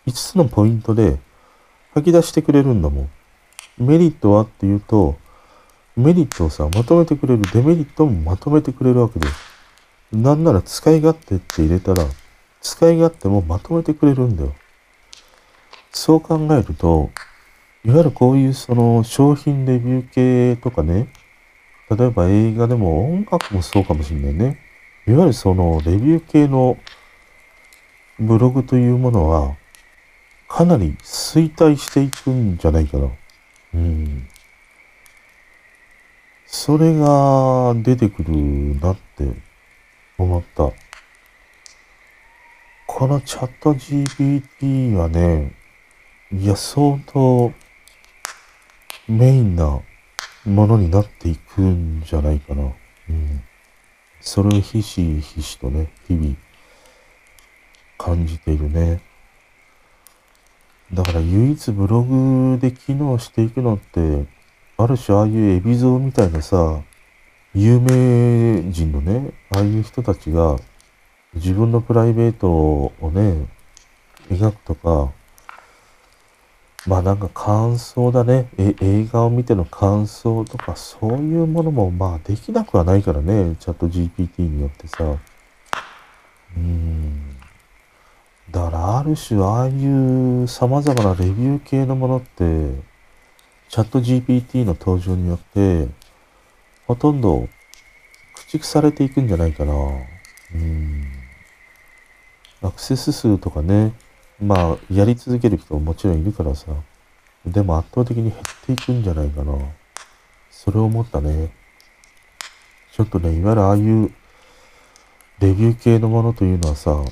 [0.08, 1.20] 5つのポイントで
[1.94, 3.10] 吐き出してくれるんだもん。
[3.78, 5.16] メリットはっていうと、
[5.96, 9.53] メリットをさ、まとめてくれる、デメリットもまとめてくれるわけです。
[10.14, 12.06] なんなら使い勝手って入れたら、
[12.62, 14.54] 使い勝手もまとめてくれるんだよ。
[15.92, 17.10] そう考えると、
[17.84, 21.08] いわゆるこういうその商品レビュー系とかね、
[21.90, 24.60] 例えば映画でも音楽もそうかもしんないね。
[25.08, 26.78] いわゆるそのレビュー系の
[28.20, 29.56] ブログというものは、
[30.48, 33.10] かなり衰退していくんじゃないかな。
[33.74, 34.28] うん。
[36.46, 39.53] それが出てくるなって
[40.24, 40.72] 思った。
[42.88, 45.54] このチャット GPT はね、
[46.32, 47.52] いや、相当
[49.08, 49.80] メインな
[50.46, 52.64] ものになっていくんじゃないかな。
[52.64, 53.44] うん。
[54.22, 56.36] それをひしひしとね、日々
[57.98, 59.02] 感じているね。
[60.94, 64.26] だから唯一ブログで機能していくのって、
[64.78, 66.82] ある種ああいうエビゾーみたいなさ、
[67.56, 70.58] 有名人のね、ああいう人たちが
[71.36, 73.48] 自分のプライベートをね、
[74.30, 75.12] 描くとか、
[76.86, 78.50] まあなんか感想だね。
[78.58, 83.56] え、映画を見ての感想とか、そういうものもまあできなくはないからね。
[83.60, 85.04] チャット GPT によってさ。
[86.58, 87.38] うん。
[88.52, 92.34] だからある種ああいう様々なレビュー系のものって、
[93.70, 95.88] チャット GPT の登場によって、
[96.94, 97.50] ほとんど
[98.36, 99.74] 駆逐されていくんじゃないかな。
[99.74, 101.04] うん。
[102.62, 103.94] アクセス数とかね、
[104.40, 106.68] まあ、やり続ける人ももちろんいるからさ。
[107.48, 108.36] でも圧倒的に減っ
[108.66, 109.58] ていくんじゃないかな。
[110.52, 111.52] それを思ったね。
[112.92, 114.14] ちょっとね、いわゆるああいう
[115.40, 117.04] レビュー系のものというのはさ、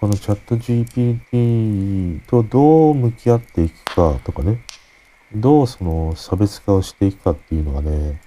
[0.00, 4.64] このチャット GPT とどう向き合っていくかとかね、
[5.34, 8.20] どうその差別化をしていくかっていうのがね、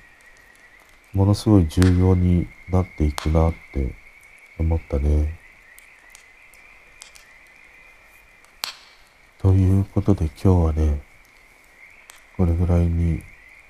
[1.13, 3.95] ものすごい重要になっていくなって
[4.59, 5.39] 思ったね。
[9.39, 11.01] ということで今日はね、
[12.37, 13.21] これぐらいに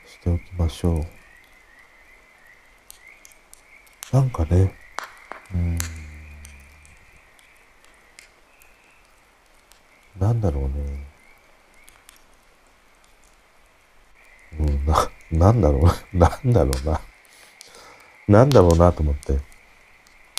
[0.05, 1.05] しておきましょ
[4.11, 4.15] う。
[4.15, 4.73] なんかね、
[5.53, 5.77] うん。
[10.19, 11.07] なんだろうね。
[14.59, 15.83] うん、な、なんだろう
[16.17, 16.99] な、んだろうな。
[18.29, 19.39] なんだろうなと思って。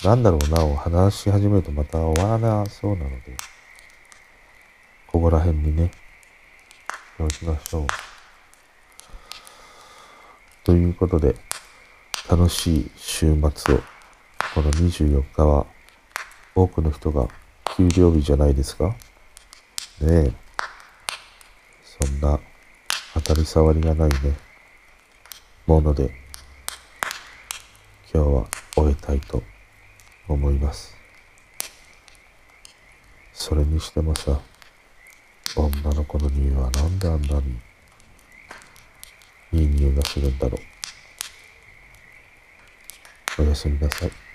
[0.05, 3.17] なんだろうなを話し始めるとまた終わらなそうなので、
[5.07, 5.91] ここら辺にね、
[7.15, 7.87] しておきましょう。
[10.63, 11.35] ということで、
[12.29, 13.79] 楽しい週末を、
[14.55, 15.65] この24日は、
[16.55, 17.27] 多くの人が
[17.75, 18.95] 給料日じゃないですか
[19.99, 20.33] ねえ。
[21.83, 22.39] そんな
[23.15, 24.37] 当たり障りがないね、
[25.67, 26.20] もので、
[28.13, 28.45] 今日は
[28.75, 29.41] 終えたいと
[30.27, 30.97] 思います。
[33.31, 34.41] それにしてもさ、
[35.55, 37.57] 女の子の匂いはなんであんなに
[39.53, 40.57] いい匂いがするんだろ
[43.39, 43.43] う。
[43.43, 44.30] おやすみなさい。